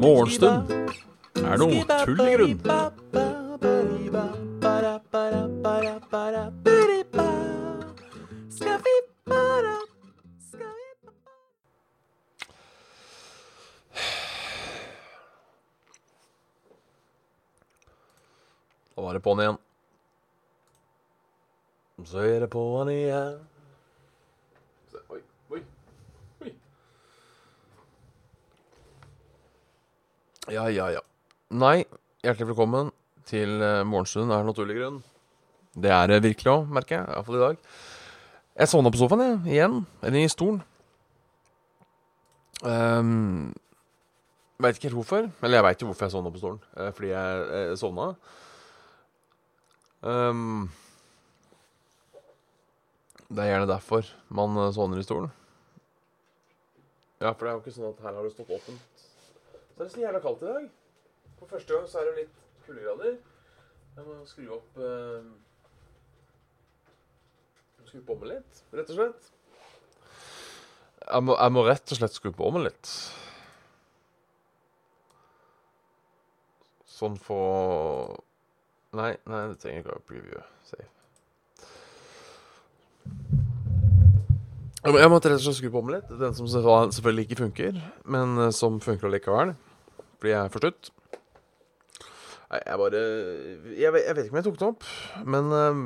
Morgenstund 0.00 0.72
er 1.44 1.60
noe 1.60 1.84
tull 2.04 2.24
i 2.24 2.34
grunn. 2.34 2.58
Da 2.64 2.80
var 19.04 19.14
det 19.14 19.22
på'n 19.24 19.40
igjen. 19.40 19.56
Så 22.04 22.24
er 22.24 22.40
det 22.40 22.48
på'n 22.52 22.90
igjen. 22.92 23.38
Se, 24.92 24.98
Oi, 25.08 25.20
oi, 25.50 25.62
oi. 26.42 26.54
Ja, 30.50 30.70
ja, 30.70 30.90
ja. 30.90 31.00
Nei, 31.60 31.82
hjertelig 32.24 32.52
velkommen 32.54 32.88
til 33.28 33.58
eh, 33.60 33.82
Morgenstund 33.84 34.32
er 34.32 34.44
naturlig 34.46 34.78
grunn. 34.78 35.00
Det 35.74 35.90
er 35.92 36.06
det 36.08 36.20
virkelig 36.24 36.52
òg, 36.52 36.70
merker 36.72 36.94
jeg. 36.96 37.08
Iallfall 37.10 37.36
i 37.36 37.42
dag. 37.42 37.58
Jeg 38.62 38.70
sovna 38.70 38.92
på 38.94 39.00
sofaen, 39.00 39.24
jeg. 39.26 39.40
Igjen. 39.56 39.74
Eller 40.06 40.22
i 40.22 40.30
stolen. 40.30 40.62
Um, 42.62 43.50
veit 44.62 44.78
ikke 44.78 44.88
helt 44.88 45.00
hvorfor. 45.02 45.28
Eller 45.42 45.58
jeg 45.58 45.66
veit 45.66 45.84
jo 45.84 45.90
hvorfor 45.90 46.06
jeg 46.06 46.14
sovna 46.14 46.32
på 46.32 46.40
stolen. 46.40 46.64
Eh, 46.78 46.90
fordi 46.96 47.12
jeg, 47.12 47.44
jeg 47.58 47.78
sovna. 47.82 48.08
Um, 50.00 50.70
det 53.28 53.44
er 53.44 53.52
gjerne 53.52 53.72
derfor 53.74 54.14
man 54.32 54.56
eh, 54.64 54.74
sovner 54.78 55.02
i 55.02 55.08
stolen. 55.10 55.32
Ja, 57.20 57.34
for 57.34 57.44
det 57.44 57.50
er 57.50 57.56
jo 57.58 57.64
ikke 57.66 57.78
sånn 57.82 57.90
at 57.92 58.04
her 58.06 58.16
har 58.16 58.22
det 58.24 58.36
stått 58.38 58.60
åpent. 58.62 59.08
Så 59.74 59.82
er 59.82 59.88
det 59.88 59.94
så 59.98 60.06
jævla 60.08 60.24
kaldt 60.24 60.46
i 60.46 60.54
dag. 60.54 60.76
For 61.40 61.48
første 61.56 61.72
gang 61.74 61.86
så 61.88 62.00
er 62.02 62.10
det 62.10 62.16
litt 62.24 62.40
kuldegrader. 62.66 63.16
Jeg 63.96 64.06
må 64.06 64.16
skru 64.28 64.44
opp 64.54 64.80
eh, 64.80 65.30
Skru 67.90 68.04
på 68.06 68.14
meg 68.20 68.28
litt, 68.36 68.58
rett 68.76 68.90
og 68.92 68.98
slett. 69.00 69.30
Jeg 71.10 71.24
må, 71.26 71.34
jeg 71.34 71.52
må 71.56 71.64
rett 71.66 71.90
og 71.90 71.98
slett 71.98 72.14
skru 72.14 72.30
på 72.36 72.50
meg 72.54 72.68
litt. 72.68 72.90
Sånn 76.86 77.16
for 77.18 78.20
Nei, 78.94 79.12
nei, 79.30 79.40
det 79.52 79.58
trenger 79.62 79.84
ikke 79.84 79.96
å 79.96 80.04
preview. 80.06 80.40
Safe. 80.66 80.88
Jeg 84.80 84.92
må- 84.94 85.02
måtte 85.12 85.30
rett 85.30 85.38
og 85.38 85.44
slett 85.46 85.58
skru 85.60 85.70
på 85.70 85.82
meg 85.86 85.96
litt. 85.96 86.08
Den 86.18 86.34
som 86.34 86.46
selvfølgelig 86.46 87.26
ikke 87.28 87.42
funker, 87.44 87.82
men 88.04 88.38
eh, 88.38 88.50
som 88.50 88.80
funker 88.82 89.06
allikevel. 89.06 89.54
Fordi 90.18 90.32
jeg 90.34 90.44
er 90.44 90.48
forstutt. 90.54 90.90
Nei, 92.50 92.60
jeg 92.66 92.78
bare 92.80 93.00
jeg, 93.78 93.92
vet- 93.94 94.06
jeg 94.08 94.16
vet 94.16 94.24
ikke 94.26 94.34
om 94.34 94.38
jeg 94.40 94.46
tok 94.48 94.58
det 94.60 94.68
opp, 94.72 94.86
men 95.34 95.52
eh, 95.54 95.82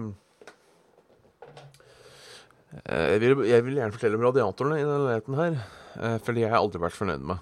jeg, 2.89 3.19
vil, 3.23 3.43
jeg 3.51 3.65
vil 3.67 3.77
gjerne 3.79 3.95
fortelle 3.95 4.19
om 4.19 4.25
radiatorene 4.25 4.79
i 4.81 4.85
denne 4.87 5.03
leiligheten 5.05 5.37
her. 5.39 5.59
Uh, 5.95 6.17
fordi 6.27 6.43
jeg 6.43 6.51
har 6.51 6.59
aldri 6.59 6.81
vært 6.83 6.97
fornøyd 6.99 7.23
med. 7.31 7.39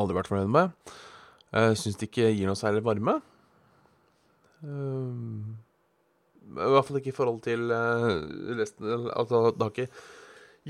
Aldri 0.00 0.16
vært 0.16 0.30
fornøyd 0.32 0.50
med. 0.50 0.72
Jeg 1.52 1.76
syns 1.78 2.00
det 2.00 2.08
ikke 2.08 2.32
gir 2.32 2.48
noe 2.48 2.58
særlig 2.58 2.82
varme. 2.82 3.18
Uh, 4.64 5.52
I 6.48 6.72
hvert 6.74 6.88
fall 6.88 6.98
ikke 6.98 7.12
i 7.12 7.16
forhold 7.16 7.40
til 7.44 7.70
uh, 7.74 8.08
resten 8.58 8.90
Altså, 9.10 9.50
det 9.54 9.62
har 9.66 9.72
ikke 9.74 9.88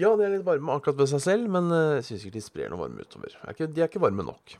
Ja, 0.01 0.13
det 0.17 0.27
er 0.27 0.35
litt 0.35 0.47
varme 0.47 0.75
akkurat 0.77 0.99
ved 1.01 1.11
seg 1.13 1.21
selv, 1.25 1.49
men 1.53 1.67
eh, 1.77 1.99
jeg 1.99 2.05
syns 2.07 2.23
ikke 2.25 2.37
de 2.39 2.45
sprer 2.45 2.71
noe 2.73 2.81
varme 2.81 3.05
utover. 3.05 3.35
Er 3.45 3.57
de 3.61 3.83
er 3.83 3.91
ikke 3.91 4.01
varme 4.01 4.25
nok. 4.25 4.55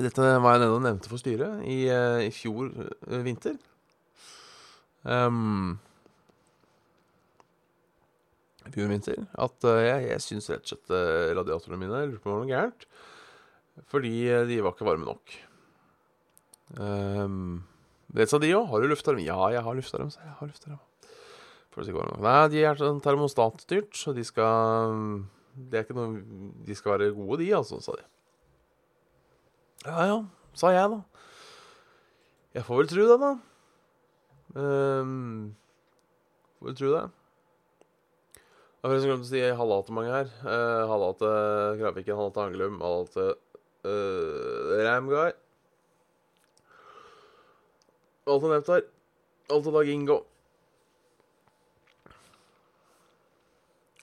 Dette 0.00 0.24
var 0.40 0.54
jeg 0.54 0.62
nede 0.62 0.72
og 0.72 0.84
nevnte 0.86 1.10
for 1.10 1.20
styret 1.20 1.64
i, 1.68 1.82
eh, 1.92 2.24
i 2.24 2.30
fjor 2.32 2.70
eh, 2.72 3.18
vinter. 3.26 3.58
Um, 5.04 5.74
fjor 8.72 8.88
vinter. 8.88 9.26
At 9.36 9.66
eh, 9.68 9.80
jeg, 9.84 10.06
jeg 10.14 10.24
syns 10.24 10.48
rett 10.48 10.64
og 10.64 10.70
slett 10.72 10.94
radiatorene 11.36 11.80
mine 11.82 12.06
lurer 12.06 12.22
på 12.22 12.32
om 12.32 12.32
det 12.32 12.38
var 12.38 12.46
noe 12.46 12.52
gærent. 12.54 12.86
Fordi 13.92 14.14
de 14.48 14.62
var 14.64 14.72
ikke 14.72 14.88
varme 14.88 15.08
nok. 15.08 15.36
Um, 16.80 17.60
det 18.16 18.30
sa 18.30 18.40
de 18.40 18.54
òg. 18.56 18.64
Har 18.72 18.80
du 18.80 18.88
luftarm? 18.88 19.20
Ja, 19.20 19.36
jeg 19.52 19.64
har 19.64 19.76
luftarm, 19.76 20.08
sa 20.12 20.24
jeg. 20.24 20.32
Har 20.40 20.48
luftarm. 20.48 20.80
Nei, 21.72 22.40
de 22.52 22.64
er 22.68 22.80
sånn 22.80 23.00
termostatstyrt, 23.04 23.92
så 23.96 24.12
de 24.12 24.24
skal 24.28 25.22
Det 25.52 25.78
er 25.78 25.86
ikke 25.86 25.96
noe 25.96 26.20
De 26.66 26.76
skal 26.76 26.98
være 26.98 27.14
gode, 27.16 27.40
de, 27.40 27.48
altså, 27.56 27.80
sa 27.84 27.96
de. 27.96 28.04
Ja 29.82 30.04
ja, 30.06 30.18
sa 30.54 30.70
jeg, 30.70 30.90
da. 30.92 31.00
Jeg 32.54 32.62
får 32.68 32.78
vel 32.78 32.90
tro 32.92 33.06
det, 33.08 33.16
da. 33.18 33.30
Um, 34.54 35.56
får 36.60 36.68
vel 36.68 36.76
tro 36.78 36.90
det. 36.92 37.00
Jeg 38.36 38.84
har 38.84 38.92
forresten 38.92 39.10
glemt 39.10 39.26
å 39.26 39.30
si 39.30 39.42
halla 39.58 39.78
til 39.82 39.96
mange 39.98 40.12
her. 40.14 40.30
Uh, 40.44 40.82
halla 40.90 41.08
til 41.18 41.80
Kraviken, 41.80 42.18
halla 42.20 42.34
til 42.36 42.44
Angelum, 42.44 42.78
halla 42.84 43.10
til 43.10 43.32
uh, 43.88 44.70
Ramguy. 44.86 45.32
Alt 48.30 48.46
er 48.46 48.54
nevnt 48.54 48.70
her. 48.76 48.86
Alt 49.50 49.66
er 49.66 49.76
Dag 49.80 49.90
Ingo. 49.96 50.20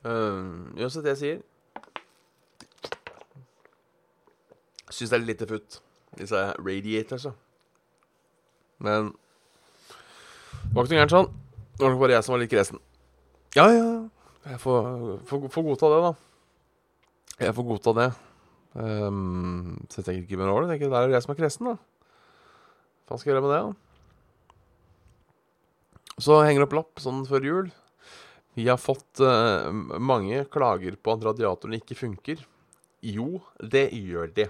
Uh, 0.03 0.75
Uansett 0.75 1.07
det 1.07 1.15
jeg 1.15 1.23
sier 1.23 1.39
Syns 4.89 5.11
det 5.11 5.19
er 5.19 5.25
litt 5.27 5.43
futt, 5.49 5.81
disse 6.17 6.45
radiatorsa. 6.57 7.33
Men 8.83 9.11
det 10.69 10.73
var 10.75 10.85
ikke 10.85 10.95
noe 10.95 11.01
gærent 11.01 11.13
sånn. 11.13 11.29
Det 11.75 11.85
var 11.85 11.93
nok 11.93 12.01
bare 12.01 12.15
jeg 12.17 12.25
som 12.25 12.33
var 12.35 12.41
litt 12.41 12.51
kresen. 12.51 12.81
Ja, 13.57 13.65
ja. 13.73 13.91
Jeg 14.49 14.59
får, 14.63 14.87
får, 15.29 15.45
får 15.53 15.65
godta 15.67 15.91
det, 15.93 15.99
da. 16.05 16.11
Jeg 17.39 17.55
får 17.57 17.67
godta 17.69 17.93
det. 17.97 18.09
Um, 18.79 19.79
så 19.89 19.99
jeg 19.99 20.05
tenker 20.07 20.23
ikke 20.25 20.39
mer 20.41 20.51
over 20.53 20.65
det. 20.65 20.73
Tenker, 20.73 20.91
Der 20.93 21.01
er 21.01 21.09
det 21.09 21.17
jeg 21.17 21.25
som 21.25 21.33
er 21.33 21.39
kresen, 21.39 21.69
da. 21.69 21.75
Hva 23.09 23.17
skal 23.17 23.29
jeg 23.29 23.35
gjøre 23.35 23.45
med 23.47 23.53
det, 23.55 23.61
da? 23.65 23.71
Så 26.19 26.41
henger 26.43 26.61
det 26.61 26.67
opp 26.67 26.77
lapp 26.77 27.01
sånn 27.01 27.23
før 27.29 27.47
jul. 27.47 27.67
Vi 28.59 28.65
har 28.67 28.79
fått 28.81 29.21
uh, 29.23 29.71
mange 29.71 30.43
klager 30.51 30.97
på 30.99 31.15
at 31.15 31.23
radiatoren 31.29 31.77
ikke 31.79 31.97
funker. 31.97 32.41
Jo, 33.05 33.39
det 33.63 33.87
gjør 33.95 34.33
de. 34.35 34.49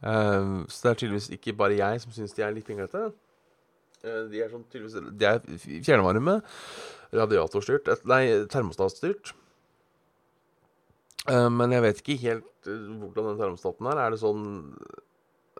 Eh, 0.00 0.52
så 0.68 0.84
det 0.84 0.92
er 0.92 1.00
tydeligvis 1.02 1.30
ikke 1.36 1.56
bare 1.58 1.78
jeg 1.78 2.04
som 2.04 2.14
syns 2.16 2.36
de 2.36 2.46
er 2.46 2.54
litt 2.56 2.68
pinglete. 2.68 3.10
Uh, 4.00 4.24
de 4.32 4.38
er 4.40 4.48
sånn 4.48 4.62
tydeligvis 4.72 5.10
De 5.20 5.26
er 5.28 5.42
fjernvarme, 5.84 6.38
radiatorstyrt 7.12 7.90
Nei, 8.08 8.22
termostatstyrt. 8.48 9.34
Uh, 11.28 11.50
men 11.52 11.74
jeg 11.74 11.84
vet 11.84 12.00
ikke 12.00 12.20
helt 12.22 12.68
eh, 12.70 12.86
hvordan 13.02 13.32
den 13.32 13.40
termostaten 13.42 13.88
er. 13.92 14.00
Er 14.00 14.14
det 14.14 14.20
sånn 14.22 14.44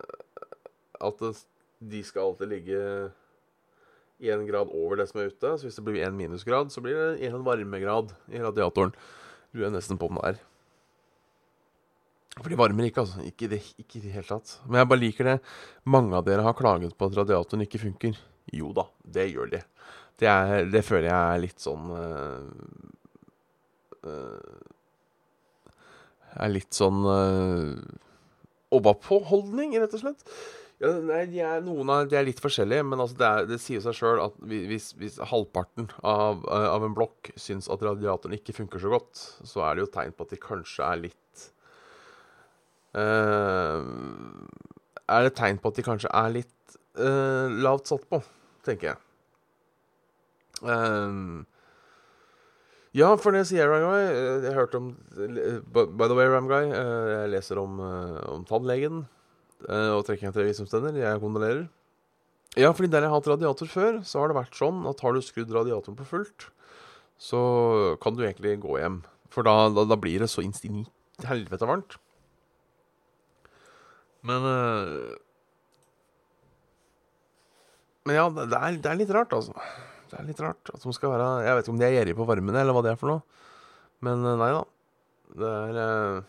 eh, 0.01 0.47
at 1.05 1.21
det, 1.21 1.35
de 1.93 2.01
skal 2.07 2.31
alltid 2.31 2.53
ligge 2.55 2.81
én 4.21 4.47
grad 4.49 4.73
over 4.73 5.01
det 5.01 5.09
som 5.11 5.21
er 5.21 5.33
ute. 5.33 5.53
Så 5.57 5.69
hvis 5.69 5.77
det 5.77 5.85
blir 5.85 6.01
én 6.07 6.17
minusgrad, 6.17 6.73
så 6.73 6.83
blir 6.85 6.97
det 6.97 7.29
én 7.29 7.45
varmegrad 7.45 8.15
i 8.33 8.41
radiatoren. 8.41 8.97
Lurer 9.53 9.69
er 9.69 9.77
nesten 9.77 10.01
på 10.01 10.09
om 10.09 10.21
det 10.21 10.33
er. 10.33 10.43
For 12.39 12.49
de 12.53 12.59
varmer 12.59 12.87
ikke, 12.87 13.03
altså. 13.03 13.25
Ikke 13.27 13.49
i 13.49 13.51
det, 13.57 13.61
det 13.91 14.15
hele 14.15 14.29
tatt. 14.29 14.55
Men 14.67 14.81
jeg 14.81 14.91
bare 14.93 15.03
liker 15.03 15.29
det. 15.33 15.39
Mange 15.91 16.17
av 16.17 16.27
dere 16.29 16.45
har 16.47 16.57
klaget 16.57 16.95
på 16.97 17.09
at 17.11 17.19
radiatoren 17.19 17.67
ikke 17.67 17.83
funker. 17.83 18.21
Jo 18.55 18.71
da, 18.77 18.87
det 19.05 19.31
gjør 19.33 19.51
de. 19.57 19.63
Det, 20.21 20.29
er, 20.29 20.69
det 20.71 20.85
føler 20.85 21.09
jeg 21.09 21.35
er 21.35 21.41
litt 21.41 21.63
sånn 21.63 21.91
uh, 21.97 22.45
Er 26.37 26.51
litt 26.53 26.77
sånn 26.77 27.01
uh, 27.09 27.77
Oppå-holdning, 28.77 29.79
rett 29.81 29.95
og 29.97 30.03
slett. 30.03 30.21
Ja, 30.81 30.95
nei, 31.05 31.25
de 31.29 31.41
er, 31.45 31.61
noen 31.65 31.91
av 31.93 32.07
de 32.09 32.17
er 32.17 32.25
litt 32.25 32.41
forskjellige, 32.41 32.85
men 32.89 33.03
altså 33.03 33.19
det, 33.21 33.29
er, 33.29 33.49
det 33.51 33.59
sier 33.61 33.83
seg 33.85 33.97
sjøl 33.99 34.23
at 34.23 34.37
hvis, 34.49 34.93
hvis 34.97 35.19
halvparten 35.29 35.91
av, 36.01 36.47
av 36.49 36.87
en 36.87 36.95
blokk 36.97 37.33
syns 37.37 37.69
at 37.69 37.83
radiatoren 37.85 38.39
ikke 38.39 38.55
funker 38.57 38.81
så 38.81 38.93
godt, 38.95 39.25
så 39.45 39.67
er 39.67 39.77
det 39.77 39.85
jo 39.85 39.91
tegn 39.99 40.15
på 40.17 40.25
at 40.25 40.33
de 40.33 40.41
kanskje 40.41 40.87
er 40.87 41.03
litt 41.03 41.51
Er 45.11 45.23
det 45.27 45.35
tegn 45.39 45.59
på 45.63 45.71
at 45.71 45.79
de 45.79 45.85
kanskje 45.87 46.11
er 46.15 46.33
litt 46.35 46.77
eh, 46.99 47.47
lavt 47.63 47.87
satt 47.91 48.05
på, 48.11 48.19
tenker 48.67 48.93
jeg. 48.93 48.99
Um, 50.61 51.47
ja, 52.97 53.13
for 53.17 53.33
det 53.35 53.47
sier 53.49 53.71
Ramguy. 53.71 54.03
eh, 54.11 54.43
Jeg 54.49 54.55
hørte 54.59 54.77
om 54.81 54.89
By 55.73 56.07
the 56.11 56.17
way, 56.19 56.27
Ramguy, 56.31 56.67
eh, 56.75 57.07
jeg 57.15 57.31
leser 57.37 57.61
om, 57.63 57.79
eh, 57.81 58.21
om 58.35 58.45
tannlegen. 58.49 59.05
Eh, 59.69 59.91
og 59.95 60.05
trekker 60.09 60.33
til 60.35 60.49
visdomstenner. 60.49 60.97
Jeg 60.99 61.21
kondolerer. 61.23 61.69
Ja, 62.59 62.73
fordi 62.75 62.91
der 62.91 63.05
jeg 63.07 63.11
har 63.13 63.21
hatt 63.21 63.29
radiator 63.31 63.69
før, 63.71 64.01
så 64.03 64.19
har 64.21 64.29
det 64.33 64.37
vært 64.41 64.59
sånn 64.59 64.83
at 64.91 65.01
har 65.05 65.13
du 65.15 65.21
skrudd 65.23 65.53
radiatoren 65.55 65.95
på 65.99 66.07
fullt, 66.09 66.49
så 67.21 67.41
kan 68.03 68.17
du 68.17 68.25
egentlig 68.27 68.57
gå 68.65 68.79
hjem. 68.81 69.03
For 69.31 69.47
da, 69.47 69.69
da, 69.71 69.85
da 69.87 69.95
blir 70.01 70.19
det 70.25 70.31
så 70.33 70.43
instinkt 70.43 70.91
helvete 71.29 71.69
varmt. 71.69 71.95
Men 74.27 74.47
øh, 74.47 75.17
Men 78.09 78.17
ja, 78.17 78.27
det 78.33 78.57
er, 78.57 78.77
det 78.81 78.91
er 78.91 78.99
litt 78.99 79.13
rart, 79.15 79.33
altså. 79.37 79.55
Det 80.11 80.19
er 80.19 80.27
litt 80.27 80.41
rart 80.43 80.73
at 80.73 80.83
de 80.83 80.93
skal 80.97 81.13
være 81.13 81.29
Jeg 81.45 81.55
vet 81.57 81.67
ikke 81.67 81.75
om 81.75 81.81
de 81.81 81.87
er 81.87 81.97
gjerrige 81.99 82.19
på 82.19 82.27
varmen, 82.27 82.57
eller 82.57 82.75
hva 82.75 82.83
det 82.83 82.95
er 82.95 83.01
for 83.01 83.13
noe. 83.13 83.41
Men 84.05 84.25
øh, 84.25 84.37
nei 84.41 84.53
da. 84.57 84.63
Det 85.41 85.51
er 85.57 85.81
øh, 85.85 86.23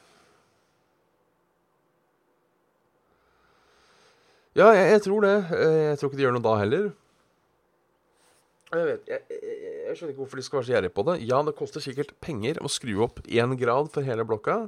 Ja, 4.52 4.68
jeg, 4.76 4.88
jeg, 4.92 5.02
tror 5.06 5.24
det. 5.24 5.36
Eh, 5.56 5.78
jeg 5.88 6.00
tror 6.00 6.10
ikke 6.10 6.20
de 6.20 6.24
gjør 6.26 6.34
noe 6.36 6.44
da 6.44 6.56
heller. 6.60 6.90
Jeg 8.72 8.88
vet, 8.88 9.06
jeg, 9.08 9.22
jeg, 9.32 9.62
jeg 9.88 9.96
skjønner 9.96 10.12
ikke 10.12 10.22
hvorfor 10.26 10.40
de 10.40 10.44
skal 10.44 10.60
være 10.60 10.68
så 10.68 10.74
gjerrige 10.74 10.96
på 10.96 11.06
det. 11.08 11.16
Ja, 11.24 11.40
det 11.48 11.54
koster 11.56 11.84
sikkert 11.84 12.12
penger 12.24 12.60
å 12.60 12.72
skru 12.72 12.98
opp 13.08 13.22
én 13.32 13.56
grad 13.60 13.88
for 13.96 14.04
hele 14.04 14.26
blokka. 14.28 14.66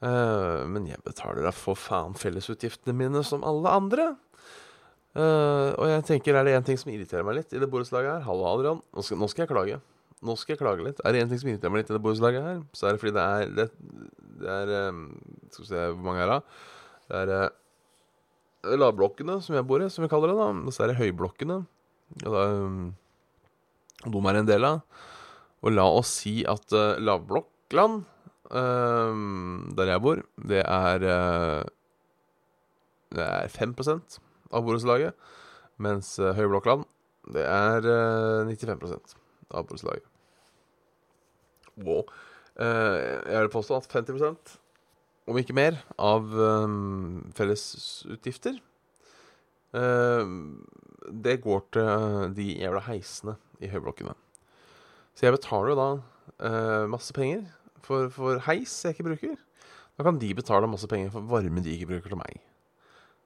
Uh, 0.00 0.64
men 0.72 0.86
jeg 0.88 1.00
betaler 1.04 1.44
da 1.44 1.52
for 1.52 1.76
faen 1.76 2.14
fellesutgiftene 2.16 2.96
mine 2.96 3.20
som 3.26 3.44
alle 3.44 3.72
andre. 3.76 4.06
Uh, 5.10 5.74
og 5.74 5.88
jeg 5.90 6.04
tenker, 6.06 6.36
er 6.38 6.46
det 6.46 6.54
én 6.54 6.66
ting 6.66 6.78
som 6.78 6.92
irriterer 6.92 7.26
meg 7.26 7.40
litt 7.40 7.52
i 7.52 7.58
det 7.58 7.66
borettslaget 7.66 8.12
her 8.12 8.26
Hallo, 8.28 8.46
Adrian. 8.46 8.78
Nå 8.94 9.02
skal, 9.02 9.18
nå 9.18 9.28
skal, 9.28 9.44
jeg 9.44 9.50
klage. 9.50 9.80
Nå 10.22 10.36
skal 10.38 10.54
jeg 10.54 10.60
klage 10.62 10.86
litt. 10.86 11.00
Er 11.04 11.12
det 11.12 11.24
én 11.24 11.32
ting 11.32 11.40
som 11.42 11.50
irriterer 11.50 11.74
meg 11.74 11.82
litt 11.82 11.90
i 11.90 11.96
det 11.96 12.02
borettslaget 12.04 12.46
her, 12.46 12.60
så 12.76 12.86
er 12.86 12.94
det 12.94 13.02
fordi 13.02 13.16
det 13.16 13.24
er 13.24 13.56
Det, 13.58 13.66
det 14.40 14.54
er 14.54 14.72
um, 14.92 15.02
Skal 15.50 15.64
vi 15.64 15.70
se 15.72 15.82
hvor 15.90 16.06
mange 16.06 16.22
er 16.24 16.32
det? 16.32 16.38
Det 17.10 17.20
er 17.24 17.34
uh, 17.34 18.76
lavblokkene, 18.80 19.40
som 19.42 19.56
jeg 19.58 19.66
bor 19.66 19.82
i, 19.82 19.90
som 19.90 20.06
vi 20.06 20.12
kaller 20.12 20.32
det. 20.32 20.38
da 20.38 20.48
Og 20.54 20.76
så 20.76 20.84
er 20.84 20.92
det 20.92 21.00
høyblokkene. 21.00 21.58
Og 22.22 22.36
da, 22.36 22.46
um, 22.62 22.90
de 24.06 24.24
er 24.30 24.40
en 24.40 24.48
del 24.48 24.68
av. 24.68 24.80
Og 25.60 25.74
la 25.74 25.88
oss 25.90 26.14
si 26.22 26.38
at 26.48 26.70
uh, 26.76 26.94
lavblokkland, 27.02 28.04
der 28.50 29.90
jeg 29.92 30.02
bor, 30.02 30.22
det 30.50 30.64
er 30.66 31.04
uh, 31.06 31.64
Det 33.10 33.22
er 33.22 33.48
5 33.48 33.74
av 34.50 34.64
borettslaget. 34.64 35.14
Mens 35.78 36.18
uh, 36.18 36.32
høyblokkland, 36.36 36.84
det 37.32 37.44
er 37.46 37.86
uh, 37.86 38.48
95 38.50 39.14
av 39.50 39.66
borettslaget. 39.66 40.06
Wow. 41.80 42.04
jeg 42.60 43.40
vil 43.40 43.48
påstå 43.48 43.76
at 43.78 43.86
50% 43.88 44.58
om 45.30 45.38
ikke 45.38 45.54
mer, 45.56 45.78
av 45.96 46.26
um, 46.34 47.30
fellesutgifter. 47.32 48.58
Uh, 49.72 50.26
det 51.08 51.38
går 51.40 51.62
til 51.72 52.34
de 52.36 52.50
jævla 52.60 52.82
heisene 52.84 53.36
i 53.62 53.70
høyblokkene. 53.70 54.12
Så 55.14 55.26
jeg 55.26 55.38
betaler 55.38 55.72
jo 55.72 55.78
da 55.78 55.88
masse 56.90 57.12
penger 57.12 57.46
for, 57.86 58.08
for, 58.14 58.40
heis 58.46 58.72
jeg 58.84 58.96
ikke 58.96 59.08
bruker. 59.10 59.36
Da 59.98 60.06
kan 60.06 60.18
de 60.20 60.30
betale 60.36 60.68
masse 60.70 60.88
penger 60.90 61.12
for 61.14 61.26
varme 61.28 61.62
de 61.64 61.74
ikke 61.74 61.90
bruker 61.90 62.12
til 62.12 62.20
meg. 62.20 62.40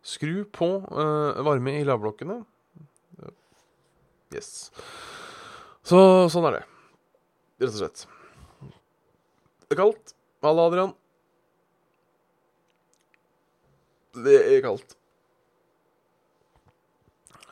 Skru 0.04 0.42
på 0.52 0.68
uh, 0.84 1.40
varme 1.46 1.78
i 1.78 1.86
lavblokkene. 1.86 2.42
Yes. 4.34 4.70
Så 5.86 5.98
sånn 6.32 6.48
er 6.48 6.58
det. 6.58 6.64
Rett 7.62 7.70
og 7.70 7.78
slett. 7.78 8.04
Det 9.64 9.76
er 9.76 9.80
kaldt. 9.80 10.14
Halla, 10.44 10.66
Adrian. 10.68 10.92
Det 14.24 14.36
er 14.42 14.60
kaldt. 14.64 14.96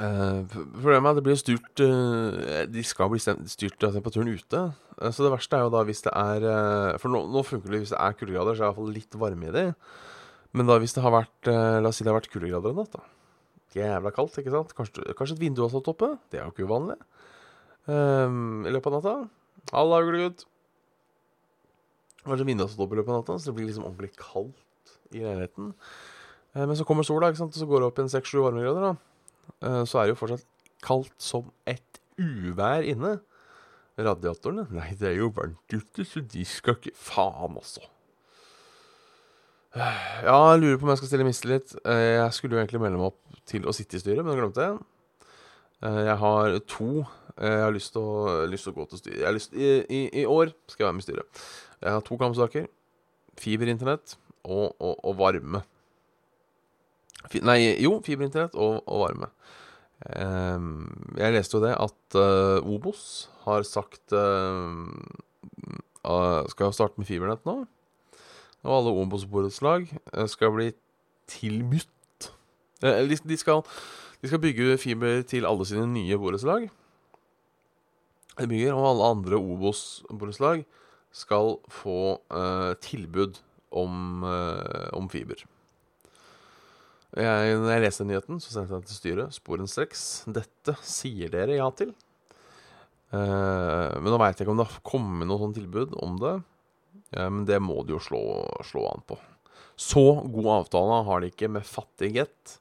Uh, 0.01 0.47
problemet 0.49 1.05
er 1.05 1.11
at 1.13 1.19
det 1.19 1.25
blir 1.27 1.37
styrt 1.37 1.81
uh, 1.85 2.63
De 2.65 2.81
skal 2.87 3.11
bli 3.13 3.21
styrt 3.21 3.85
av 3.85 3.93
temperaturen 3.93 4.31
ute. 4.33 4.63
Uh, 4.97 5.11
så 5.13 5.27
det 5.27 5.33
verste 5.35 5.59
er 5.59 5.67
jo 5.67 5.73
da 5.75 5.83
hvis 5.85 6.01
det 6.07 6.15
er 6.17 6.47
For 7.03 7.13
nå, 7.13 7.27
nå, 7.29 7.43
funker 7.45 7.75
det 7.75 7.83
hvis 7.83 7.93
det 7.93 8.01
er 8.01 8.17
kuldegrader, 8.17 8.57
så 8.57 8.63
er 8.63 8.65
det 8.65 8.71
iallfall 8.71 8.95
litt 8.97 9.19
varme 9.21 9.51
i 9.51 9.55
det. 9.55 9.67
Men 10.57 10.69
da 10.69 10.79
hvis 10.81 10.97
det 10.97 11.05
har 11.05 11.15
vært 11.15 11.51
La 11.51 11.91
oss 11.91 12.01
si 12.01 12.07
det 12.07 12.13
har 12.13 12.19
vært 12.21 12.33
kuldegrader 12.33 12.73
en 12.73 12.83
natt, 12.83 12.97
da. 12.97 13.05
Jævla 13.73 14.13
kaldt, 14.13 14.37
ikke 14.41 14.53
sant? 14.53 14.73
Kanskje, 14.77 15.05
kanskje 15.17 15.37
et 15.39 15.45
vindu 15.47 15.63
har 15.65 15.71
stått 15.73 15.89
oppe? 15.95 16.11
Det 16.29 16.41
er 16.41 16.45
jo 16.45 16.53
ikke 16.53 16.67
uvanlig. 16.69 16.99
I 17.89 18.73
løpet 18.75 18.91
av 18.91 18.99
natta. 18.99 19.15
Halla, 19.73 20.03
uglegutt. 20.05 20.45
Kanskje 22.27 22.47
vinduet 22.47 22.69
har 22.69 22.75
stått 22.75 22.85
oppe 22.85 22.99
i 22.99 23.01
løpet 23.01 23.15
av 23.15 23.23
natta, 23.23 23.39
så 23.41 23.51
det 23.51 23.57
blir 23.57 23.71
liksom 23.71 23.87
ordentlig 23.89 24.13
kaldt 24.21 24.93
i 25.17 25.25
leiligheten. 25.25 25.73
Eh, 26.55 26.67
men 26.67 26.77
så 26.79 26.87
kommer 26.89 27.07
sola, 27.07 27.31
ikke 27.33 27.41
sant? 27.43 27.57
og 27.57 27.63
så 27.63 27.69
går 27.69 27.83
det 27.83 27.89
opp 27.89 28.03
en 28.03 28.13
6-7 28.13 28.45
varmegrader. 28.45 28.93
da. 28.93 29.12
Eh, 29.63 29.83
så 29.89 30.01
er 30.01 30.09
det 30.09 30.15
jo 30.15 30.21
fortsatt 30.23 30.47
kaldt 30.83 31.15
som 31.23 31.51
et 31.69 32.01
uvær 32.21 32.87
inne. 32.87 33.19
Radiatorene 33.93 34.65
Nei, 34.73 34.95
det 34.97 35.11
er 35.11 35.19
jo 35.19 35.33
varmt 35.37 35.75
ute, 35.75 36.05
så 36.09 36.23
de 36.25 36.45
skal 36.49 36.79
ikke 36.79 36.95
Faen, 36.97 37.59
altså. 37.61 37.85
Ja, 39.77 40.53
jeg 40.53 40.63
lurer 40.63 40.79
på 40.81 40.87
om 40.87 40.93
jeg 40.93 41.01
skal 41.01 41.11
stille 41.11 41.27
mistillit. 41.29 41.75
Eh, 41.89 42.19
jeg 42.19 42.37
skulle 42.37 42.57
jo 42.57 42.63
egentlig 42.63 42.81
melde 42.83 43.01
meg 43.01 43.13
opp 43.13 43.43
til 43.49 43.69
å 43.69 43.75
sitte 43.77 43.97
i 43.97 44.03
styret, 44.03 44.25
men 44.25 44.35
jeg 44.35 44.43
glemte 44.43 44.65
det. 44.65 44.89
Jeg 45.83 46.15
har 46.21 46.57
to 46.71 46.91
Jeg 47.43 47.63
har 47.65 47.73
lyst 47.75 47.91
til 47.95 48.05
å, 48.05 48.45
å 48.47 48.75
gå 48.77 48.85
til 48.91 49.01
styret. 49.01 49.35
Lyst, 49.35 49.55
i, 49.57 49.71
i, 49.89 50.01
i, 50.21 50.25
år 50.29 50.53
skal 50.69 50.85
jeg 50.85 50.87
være 50.87 50.97
med 50.99 51.03
i 51.03 51.07
styret. 51.07 51.41
Jeg 51.81 51.95
har 51.97 52.05
to 52.05 52.19
kampsaker. 52.21 52.67
Fiberinternett 53.41 54.17
og, 54.45 54.77
og, 54.77 54.99
og 55.01 55.17
varme. 55.19 55.63
Nei, 57.43 57.59
jo, 57.81 57.97
fiberinternett 58.05 58.57
og, 58.59 58.83
og 58.87 59.07
varme. 59.07 59.31
Um, 60.03 60.89
jeg 61.15 61.31
leste 61.37 61.57
jo 61.57 61.63
det 61.63 61.77
at 61.79 62.17
uh, 62.19 62.59
Obos 62.67 63.31
har 63.45 63.63
sagt 63.63 64.11
uh, 64.11 64.67
uh, 66.03 66.43
Skal 66.51 66.75
starte 66.75 66.99
med 66.99 67.07
fibernett 67.07 67.45
nå. 67.47 67.61
Og 68.63 68.73
alle 68.77 68.95
Obos-borettslag 69.03 69.89
skal 70.31 70.53
bli 70.55 70.69
tilbudt 71.31 72.29
de, 72.83 73.17
de, 73.19 73.39
skal, 73.39 73.65
de 74.23 74.31
skal 74.31 74.43
bygge 74.43 74.77
fiber 74.79 75.25
til 75.27 75.49
alle 75.49 75.67
sine 75.67 75.89
nye 75.91 76.19
borettslag. 76.19 76.69
De 78.39 78.47
bygger, 78.47 78.71
og 78.75 78.87
alle 78.93 79.09
andre 79.17 79.41
Obos-borettslag 79.41 80.63
skal 81.11 81.57
få 81.75 81.99
tilbud 82.87 83.43
om, 83.75 84.23
om 84.95 85.11
fiber. 85.11 85.43
Jeg, 87.13 87.57
når 87.61 87.75
jeg 87.75 87.85
leste 87.85 88.07
nyheten, 88.09 88.39
så 88.41 88.55
sendte 88.55 88.73
jeg 88.73 88.81
den 88.81 88.89
til 88.89 88.99
styret 88.99 89.37
sporenstreks. 89.37 90.07
Dette 90.33 90.77
sier 90.87 91.33
dere 91.33 91.59
ja 91.59 91.67
til. 91.77 91.93
Uh, 93.13 93.93
men 94.01 94.09
nå 94.09 94.17
veit 94.23 94.39
jeg 94.39 94.47
ikke 94.47 94.55
om 94.55 94.63
det 94.63 94.71
har 94.71 94.85
kommet 94.89 95.29
noe 95.29 95.41
sånt 95.43 95.59
tilbud 95.59 95.93
om 96.01 96.17
det. 96.23 96.39
Uh, 97.13 97.29
men 97.29 97.45
det 97.49 97.61
må 97.61 97.83
de 97.85 97.93
jo 97.93 98.01
slå, 98.01 98.23
slå, 98.65 98.87
an 98.89 99.05
på. 99.05 99.19
Så 99.77 100.01
god 100.33 100.49
avtale 100.55 101.03
har 101.05 101.21
de 101.21 101.33
ikke 101.33 101.53
med 101.53 101.69
fattighet 101.69 102.59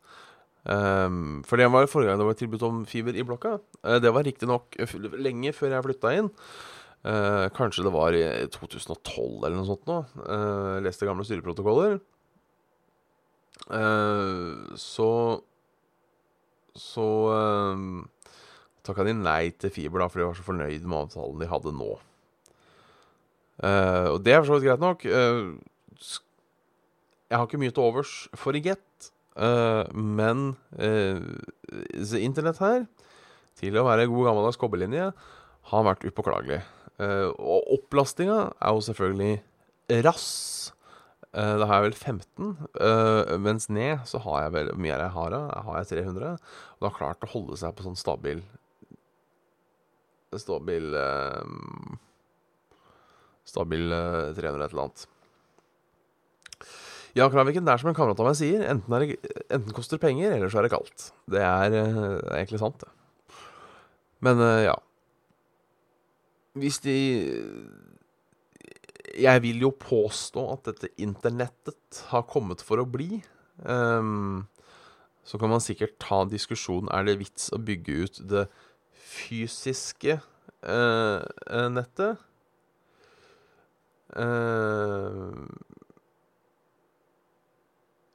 Um, 0.62 1.40
for 1.42 1.58
det 1.58 1.66
var 1.74 1.88
forrige 1.90 2.12
gang 2.12 2.20
det 2.22 2.26
var 2.28 2.36
tilbud 2.38 2.64
om 2.68 2.82
fiber 2.86 3.16
i 3.18 3.24
blokka. 3.26 3.56
Uh, 3.82 3.96
det 3.98 4.12
var 4.14 4.28
riktignok 4.28 4.76
lenge 5.18 5.56
før 5.58 5.74
jeg 5.74 5.86
flytta 5.88 6.12
inn. 6.20 6.30
Kanskje 7.02 7.82
det 7.82 7.92
var 7.96 8.14
i 8.14 8.22
2012 8.54 9.40
eller 9.40 9.56
noe 9.56 9.66
sånt 9.66 9.88
nå. 9.90 9.96
Leste 10.86 11.08
gamle 11.08 11.26
styreprotokoller. 11.26 11.96
Uh, 13.70 14.72
så 14.80 15.42
Så 16.76 17.04
uh, 17.30 17.76
takka 18.88 19.04
de 19.06 19.14
nei 19.14 19.52
til 19.60 19.70
fiber, 19.76 20.00
da, 20.02 20.08
for 20.08 20.22
de 20.22 20.28
var 20.30 20.38
så 20.40 20.46
fornøyd 20.46 20.86
med 20.88 20.98
avtalen 21.04 21.42
de 21.42 21.50
hadde 21.52 21.74
nå. 21.76 21.92
Uh, 23.62 24.16
og 24.16 24.24
det 24.26 24.34
er 24.34 24.42
for 24.42 24.48
så 24.50 24.58
vidt 24.58 24.70
greit 24.70 24.82
nok. 24.82 25.04
Uh, 25.06 25.60
jeg 27.30 27.38
har 27.38 27.46
ikke 27.46 27.60
mye 27.62 27.76
til 27.76 27.84
overs 27.84 28.14
for 28.40 28.58
Get, 28.58 29.12
uh, 29.38 29.86
men 29.94 30.56
internett 32.18 32.60
her, 32.64 32.88
til 33.60 33.78
å 33.78 33.86
være 33.86 34.10
god 34.10 34.32
gammeldags 34.32 34.60
kobberlinje, 34.60 35.12
har 35.72 35.86
vært 35.86 36.08
upåklagelig. 36.10 36.64
og 37.38 37.70
opplastinga 37.78 38.40
er 38.60 38.74
jo 38.74 38.82
selvfølgelig 38.88 40.02
rass. 40.04 40.74
Uh, 41.32 41.56
da 41.62 41.68
har 41.68 41.80
jeg 41.80 41.86
vel 41.86 41.94
15. 41.96 42.48
Uh, 42.76 42.84
eh, 42.84 43.38
mens 43.40 43.70
ned 43.72 44.02
så 44.10 44.20
har 44.26 44.42
jeg 44.44 44.54
vel 44.58 44.72
mye 44.76 44.98
jeg 45.00 45.14
har, 45.14 45.32
da? 45.32 45.62
Har 45.64 45.78
jeg 45.80 46.04
300? 46.04 46.34
Og 46.36 46.84
det 46.84 46.90
har 46.90 46.98
klart 46.98 47.24
å 47.24 47.30
holde 47.32 47.60
seg 47.60 47.76
på 47.78 47.86
sånn 47.86 48.00
stabil 48.00 48.44
Stabil 50.36 50.94
uh, 50.96 51.40
Stabil 53.48 53.88
300 54.36 54.36
et 54.36 54.74
eller 54.74 54.84
annet. 54.84 55.06
Ja, 57.16 57.26
Kraviken, 57.32 57.66
det 57.68 57.74
er 57.74 57.82
som 57.82 57.90
en 57.92 57.96
kamerat 57.96 58.20
av 58.24 58.30
meg 58.30 58.38
sier. 58.40 58.64
Enten, 58.72 58.94
det, 59.04 59.32
enten 59.52 59.76
koster 59.76 60.00
penger, 60.00 60.36
eller 60.36 60.52
så 60.52 60.62
er 60.62 60.68
det 60.68 60.72
kaldt. 60.72 61.10
Det 61.32 61.42
er, 61.44 61.72
det 61.74 61.82
egentlig 62.38 62.62
sant, 62.62 62.80
det. 62.80 63.40
Men 64.24 64.40
ja. 64.64 64.78
Hvis 66.60 66.80
de 66.86 66.96
jeg 69.18 69.44
vil 69.44 69.64
jo 69.66 69.72
påstå 69.76 70.44
at 70.54 70.68
dette 70.70 70.92
internettet 71.02 72.02
har 72.12 72.28
kommet 72.30 72.64
for 72.66 72.82
å 72.82 72.88
bli. 72.88 73.22
Um, 73.66 74.48
så 75.28 75.38
kan 75.42 75.52
man 75.52 75.62
sikkert 75.62 76.00
ta 76.02 76.24
diskusjonen 76.26 76.90
Er 76.90 77.04
det 77.06 77.20
vits 77.20 77.52
å 77.54 77.60
bygge 77.62 77.98
ut 78.06 78.16
det 78.32 78.48
fysiske 79.12 80.16
eh 80.66 81.68
nettet? 81.70 82.18
Uh, 84.12 85.48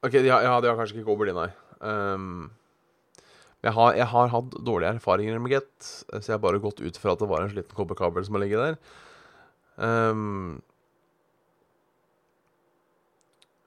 OK, 0.05 0.19
ja, 0.21 0.43
ja, 0.45 0.59
de 0.61 0.69
har 0.69 0.77
kanskje 0.77 0.99
ikke 0.99 1.09
kobber, 1.09 1.31
nei. 1.33 1.49
Um, 1.81 2.51
jeg, 3.65 3.73
har, 3.75 3.95
jeg 3.97 4.07
har 4.13 4.31
hatt 4.31 4.59
dårlige 4.67 4.93
erfaringer 4.99 5.41
med 5.41 5.57
Get, 5.57 5.73
så 5.81 6.21
jeg 6.21 6.37
har 6.37 6.45
bare 6.45 6.61
gått 6.63 6.83
ut 6.85 7.01
fra 7.01 7.17
at 7.17 7.23
det 7.25 7.31
var 7.31 7.43
en 7.43 7.51
sliten 7.55 7.79
kobberkabel 7.79 8.27
som 8.27 8.37
har 8.37 8.45
ligget 8.45 8.63
der. 8.63 8.77
Um, 9.77 10.61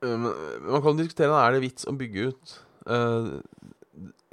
man 0.02 0.82
kan 0.84 1.00
diskutere 1.00 1.36
er 1.44 1.56
det 1.56 1.64
vits 1.66 1.88
å 1.90 1.94
bygge 2.00 2.30
ut 2.32 2.54
uh, 2.88 3.40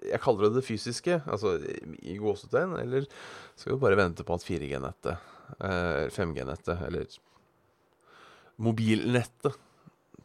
Jeg 0.06 0.20
kaller 0.22 0.46
det 0.46 0.60
det 0.60 0.66
fysiske, 0.66 1.18
altså 1.26 1.56
i 1.98 2.14
gåsetegn, 2.22 2.76
eller 2.78 3.08
skal 3.58 3.72
vi 3.74 3.80
bare 3.82 3.98
vente 3.98 4.26
på 4.26 4.36
at 4.36 4.46
4G-nettet, 4.46 5.30
uh, 5.58 6.06
5G-nettet 6.14 6.84
eller 6.86 7.16
mobilnettet 8.62 9.58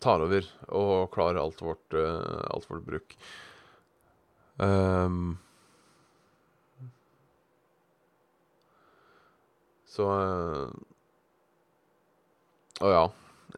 tar 0.02 0.24
over 0.24 0.46
og 0.78 1.10
klarer 1.14 1.42
alt 1.42 1.60
vårt, 1.62 1.94
alt 1.94 2.70
vårt 2.70 2.86
bruk? 2.86 3.18
Um, 4.62 5.38
så 9.90 10.08
Å 12.82 12.90
ja. 12.90 13.04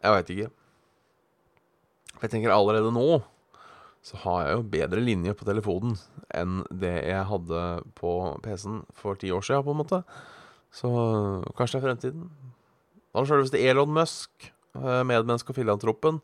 Jeg 0.02 0.12
veit 0.12 0.30
ikke. 0.34 0.48
Jeg 2.24 2.32
tenker 2.32 2.54
allerede 2.54 2.90
nå 2.94 3.20
så 4.04 4.18
har 4.20 4.40
jeg 4.44 4.56
jo 4.58 4.64
bedre 4.74 5.00
linje 5.00 5.32
på 5.32 5.46
telefonen 5.48 5.94
enn 6.36 6.60
det 6.68 6.92
jeg 7.06 7.24
hadde 7.30 7.60
på 7.96 8.12
PC-en 8.44 8.82
for 8.96 9.16
ti 9.20 9.30
år 9.32 9.44
siden, 9.46 9.64
på 9.64 9.72
en 9.72 9.80
måte. 9.80 10.00
Så 10.74 10.90
kanskje 11.56 11.78
det 11.78 11.80
er 11.80 11.86
fremtiden. 11.86 12.26
Han 13.16 13.28
sjølveste 13.28 13.62
Elon 13.64 13.94
Musk, 13.96 14.50
eh, 14.76 15.02
medmenneske 15.08 15.54
og 15.54 15.56
filantropen, 15.56 16.18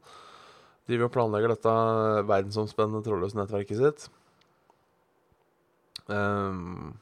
driver 0.90 1.09
og 1.09 1.14
planlegger 1.14 1.54
dette 1.54 1.76
verdensomspennende 2.28 3.00
trådløse 3.07 3.38
nettverket 3.38 3.80
sitt. 3.80 4.09
Um, 6.11 6.99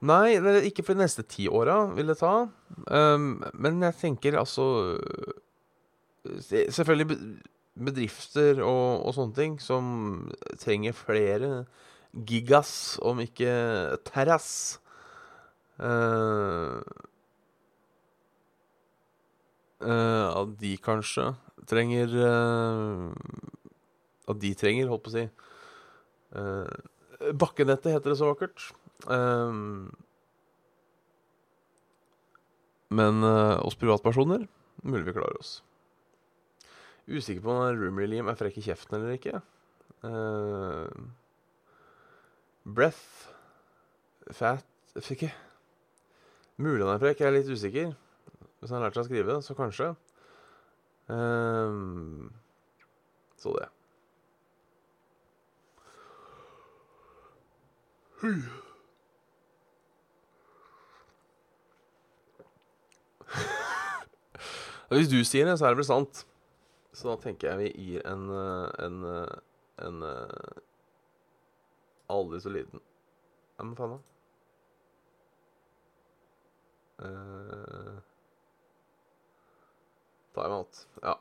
nei, 0.00 0.40
ikke 0.64 0.82
for 0.82 0.96
de 0.96 1.04
neste 1.04 1.26
ti 1.28 1.46
åra 1.46 1.84
vil 1.94 2.10
det 2.10 2.18
ta. 2.18 2.48
Um, 2.88 3.44
men 3.52 3.84
jeg 3.84 4.00
tenker 4.00 4.40
altså 4.40 4.66
Selvfølgelig 6.24 7.18
bedrifter 7.74 8.60
og, 8.62 9.02
og, 9.04 9.14
sånne 9.16 9.36
ting 9.36 9.56
som 9.62 9.86
trenger 10.62 10.94
flere 10.96 11.64
gigas, 12.14 12.96
om 13.02 13.20
ikke 13.24 13.50
terras. 14.06 14.78
Uh, 15.74 16.78
uh, 19.82 20.28
at 20.30 20.52
de 20.60 20.76
kanskje 20.78 21.32
trenger 21.66 22.12
uh, 22.14 23.10
At 24.30 24.38
de 24.38 24.52
trenger, 24.54 24.86
holdt 24.86 25.02
på 25.02 25.10
å 25.10 25.14
si 25.16 25.24
Bakkenettet 27.34 27.90
heter 27.90 28.12
det 28.12 28.18
så 28.20 28.30
vakkert. 28.30 28.62
men 32.94 33.22
oss 33.24 33.76
privatpersoner 33.78 34.48
mulig 34.82 35.06
vi 35.06 35.14
klarer 35.14 35.38
oss. 35.38 35.52
Usikker 37.04 37.42
på 37.44 37.52
om 37.52 37.76
Roomery 37.76 38.06
Liam 38.08 38.30
er 38.32 38.36
frekk 38.38 38.54
i 38.58 38.62
kjeften 38.64 38.96
eller 38.96 39.10
ikke. 39.18 39.40
Uh, 40.04 40.88
breath 42.64 43.28
Fat 44.36 44.64
Fikk 45.00 45.22
jeg 45.26 45.34
Mulig 46.60 46.84
han 46.84 46.94
er 46.94 47.02
frekk, 47.02 47.20
jeg 47.20 47.28
er 47.28 47.34
litt 47.34 47.48
usikker. 47.50 47.94
Hvis 48.60 48.70
han 48.70 48.78
har 48.78 48.84
lært 48.86 48.94
seg 48.94 49.02
å 49.02 49.06
skrive, 49.08 49.42
så 49.42 49.54
kanskje. 49.58 49.88
Uh, 51.10 52.30
så 53.42 53.50
det. 53.58 53.68
Hvis 64.94 65.10
du 65.10 65.18
sier 65.26 65.50
det, 65.50 65.58
så 65.58 65.66
er 65.66 65.70
det 65.74 65.82
vel 65.82 65.90
sant. 65.90 66.14
Så 66.94 67.10
da 67.10 67.18
tenker 67.18 67.50
jeg 67.50 67.58
vi 67.60 67.68
gir 67.74 68.04
en 68.06 68.28
eh, 68.30 68.68
en, 68.86 69.00
eh, 69.10 69.36
en, 69.82 70.02
en 70.02 70.08
eh, 70.08 70.58
aldri 72.14 72.40
så 72.40 72.52
liten 72.54 72.82
Ja, 73.58 73.64
men 73.64 73.76
faen, 73.78 73.96
da. 73.96 74.02
Uh, 77.04 77.98
Time-out. 80.34 80.84
Ja. 81.02 81.14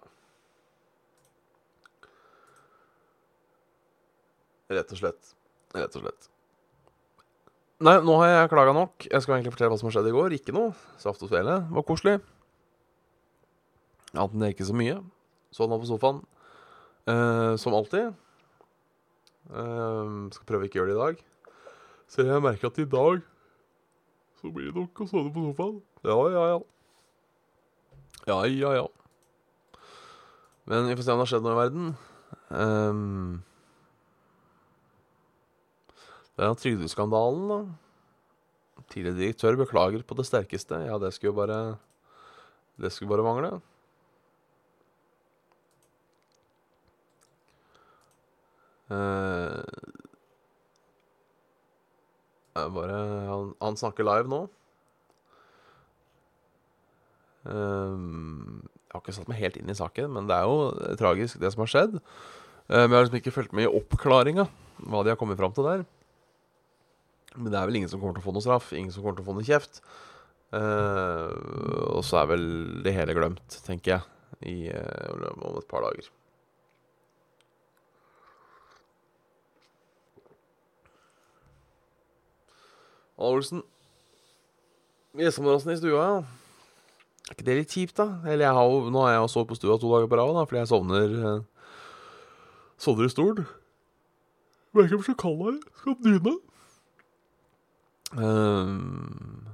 Rett 4.73 4.93
og 4.93 5.01
slett. 5.01 5.33
Rett 5.77 5.97
og 5.97 6.05
slett. 6.05 6.29
Nei, 7.83 7.97
nå 8.05 8.15
har 8.21 8.29
jeg 8.31 8.51
klaga 8.53 8.73
nok. 8.73 9.05
Jeg 9.09 9.21
skal 9.25 9.35
egentlig 9.35 9.53
fortelle 9.53 9.73
hva 9.73 9.79
som 9.81 9.89
har 9.89 9.97
skjedd 9.97 10.09
i 10.09 10.15
går. 10.15 10.37
Ikke 10.37 10.55
noe. 10.55 10.71
Saft 11.01 11.21
og 11.25 11.29
svele 11.29 11.59
var 11.73 11.85
koselig. 11.85 12.15
Annet 14.13 14.33
enn 14.33 14.45
det 14.45 14.53
ikke 14.53 14.69
så 14.69 14.77
mye. 14.77 14.97
Så 15.53 15.67
han 15.67 15.79
på 15.79 15.89
sofaen. 15.89 16.23
Uh, 17.07 17.53
som 17.59 17.75
alltid. 17.77 18.13
Uh, 19.51 20.31
skal 20.33 20.47
prøve 20.49 20.67
ikke 20.67 20.79
å 20.79 20.83
gjøre 20.83 20.93
det 20.93 20.97
i 20.97 21.03
dag. 21.03 21.23
Så 22.09 22.25
jeg 22.25 22.43
merker 22.43 22.71
at 22.71 22.81
i 22.81 22.89
dag 22.89 23.23
så 24.41 24.51
blir 24.51 24.71
det 24.71 24.81
nok 24.81 25.03
å 25.03 25.07
sove 25.07 25.31
på 25.31 25.45
sofaen. 25.49 25.79
Ja, 26.03 26.17
ja, 26.33 26.43
ja. 26.51 26.59
Ja, 28.27 28.37
ja, 28.47 28.73
ja. 28.81 28.87
Men 30.69 30.87
vi 30.87 30.95
får 30.95 31.05
se 31.05 31.13
om 31.13 31.19
det 31.19 31.25
har 31.25 31.31
skjedd 31.31 31.45
noe 31.45 31.55
i 31.55 31.59
verden. 31.59 31.89
Um, 32.53 33.41
det 36.33 36.45
er 36.47 36.55
trygdeskandalen, 36.59 37.49
da. 37.51 37.59
Tidligere 38.89 39.19
direktør 39.19 39.59
beklager 39.59 40.03
på 40.07 40.17
det 40.17 40.25
sterkeste. 40.27 40.79
Ja, 40.87 40.97
det 41.01 41.13
skulle 41.15 41.31
jo 41.31 41.39
bare 41.39 41.59
Det 42.79 42.91
skulle 42.91 43.11
bare 43.11 43.25
mangle. 43.25 43.51
Uh, 48.93 49.63
bare 52.73 52.99
han, 53.29 53.49
han, 53.61 53.79
snakker 53.79 54.05
live 54.05 54.29
nå. 54.29 54.43
Uh, 57.43 57.97
jeg 58.85 58.93
har 58.93 59.01
ikke 59.01 59.15
satt 59.17 59.31
meg 59.31 59.41
helt 59.41 59.57
inn 59.59 59.73
i 59.73 59.77
saken, 59.77 60.13
men 60.13 60.29
det 60.29 60.37
er 60.37 60.45
jo 60.47 60.93
tragisk, 60.99 61.41
det 61.41 61.53
som 61.53 61.65
har 61.65 61.73
skjedd. 61.73 61.97
Uh, 62.69 62.85
men 62.85 62.91
jeg 62.91 62.97
har 62.97 63.05
liksom 63.07 63.19
ikke 63.23 63.35
fulgt 63.39 63.57
med 63.57 63.67
i 63.67 63.73
oppklaringa, 63.81 64.47
hva 64.85 65.03
de 65.03 65.13
har 65.13 65.19
kommet 65.19 65.41
fram 65.41 65.55
til 65.55 65.67
der. 65.69 65.85
Men 67.33 67.49
det 67.49 67.57
er 67.59 67.69
vel 67.69 67.81
ingen 67.81 67.89
som 67.89 68.01
kommer 68.01 68.15
til 68.17 68.21
å 68.21 68.27
få 68.27 68.35
noe 68.35 68.45
straff, 68.45 68.73
ingen 68.77 68.93
som 68.93 69.01
kommer 69.01 69.17
til 69.17 69.25
å 69.25 69.31
få 69.31 69.37
noe 69.39 69.47
kjeft. 69.47 69.81
Og 70.53 72.03
så 72.05 72.19
er 72.19 72.27
vel 72.29 72.43
det 72.85 72.93
hele 72.93 73.15
glemt, 73.17 73.55
tenker 73.65 73.95
jeg, 73.95 74.03
i, 74.45 74.57
om 74.69 75.57
et 75.57 75.65
par 75.71 75.81
dager. 75.81 76.11
Olsen. 83.29 83.63
Gjestemålrassen 85.17 85.73
i 85.73 85.79
stua, 85.79 86.03
ja. 86.03 86.21
Er 87.23 87.35
ikke 87.35 87.45
det 87.47 87.57
litt 87.61 87.73
kjipt, 87.73 87.97
da? 87.99 88.07
Eller 88.27 88.47
jeg 88.47 88.57
har 88.57 88.69
jo, 88.69 88.79
nå 88.91 89.03
har 89.05 89.13
jeg 89.13 89.21
jo 89.23 89.31
sovet 89.31 89.51
på 89.53 89.57
stua 89.59 89.77
to 89.79 89.91
dager 89.93 90.09
på 90.11 90.19
rad, 90.19 90.39
fordi 90.49 90.59
jeg 90.59 90.71
sovner 90.71 91.13
eh, 91.19 91.67
Sovner 92.83 93.07
i 93.07 93.13
stol. 93.13 93.43
Merker 94.73 94.97
om 94.97 95.05
så 95.05 95.13
kald 95.15 95.39
her. 95.45 95.59
Skal 95.79 95.95
dyne. 96.03 96.33
Um, 98.13 99.45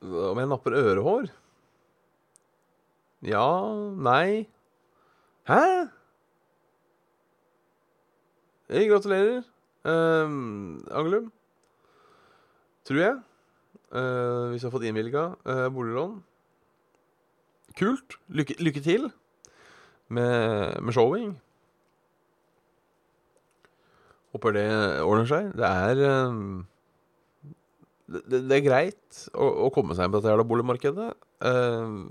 om 0.00 0.40
jeg 0.40 0.48
napper 0.50 0.74
ørehår? 0.80 1.28
Ja 3.22 3.44
Nei. 4.00 4.48
Hæ? 5.46 5.90
Hey, 8.70 8.86
gratulerer, 8.86 9.42
um, 9.82 10.78
Angelum. 10.94 11.32
Tror 12.86 12.98
jeg. 13.00 13.16
Uh, 13.90 14.50
hvis 14.50 14.62
du 14.62 14.68
har 14.68 14.70
fått 14.70 14.84
innvilga 14.86 15.24
uh, 15.42 15.64
boliglån. 15.74 16.20
Kult. 17.80 18.14
Lykke, 18.28 18.54
lykke 18.62 18.82
til 18.84 19.08
med, 20.06 20.78
med, 20.78 20.92
showing. 20.94 21.32
Håper 24.36 24.54
det 24.54 24.68
ordner 25.02 25.26
seg. 25.32 25.50
Det 25.58 25.66
er 25.66 26.04
um, 26.30 26.62
det, 28.06 28.22
det, 28.30 28.54
er 28.60 28.64
greit 28.68 29.20
å, 29.34 29.50
å, 29.66 29.72
komme 29.74 29.98
seg 29.98 30.06
inn 30.06 30.14
på 30.14 30.22
dette 30.22 30.30
jævla 30.30 30.46
boligmarkedet. 30.46 31.10
Uh, 31.42 32.06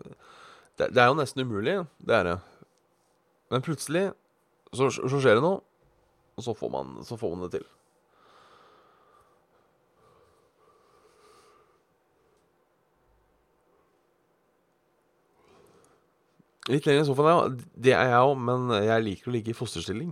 det, 0.76 0.92
det 0.92 1.06
er 1.06 1.08
jo 1.08 1.22
nesten 1.24 1.48
umulig, 1.48 1.80
det 2.04 2.20
er 2.20 2.30
det. 2.34 2.38
Men 3.48 3.64
plutselig 3.64 4.10
så, 4.76 4.92
så 4.92 5.24
skjer 5.24 5.40
det 5.40 5.48
noe, 5.48 5.64
og 6.40 6.46
så 6.46 6.56
får 6.58 6.72
man, 6.74 6.98
så 7.06 7.20
får 7.20 7.36
man 7.36 7.46
det 7.46 7.60
til. 7.60 7.68
Litt 16.70 16.86
lenger 16.86 17.02
i 17.02 17.08
sofaen, 17.08 17.30
ja. 17.34 17.70
Det 17.82 17.94
er 17.98 18.12
jeg 18.12 18.26
òg, 18.26 18.36
men 18.46 18.74
jeg 18.86 19.06
liker 19.06 19.32
å 19.32 19.34
ligge 19.34 19.54
i 19.54 19.58
fosterstilling. 19.58 20.12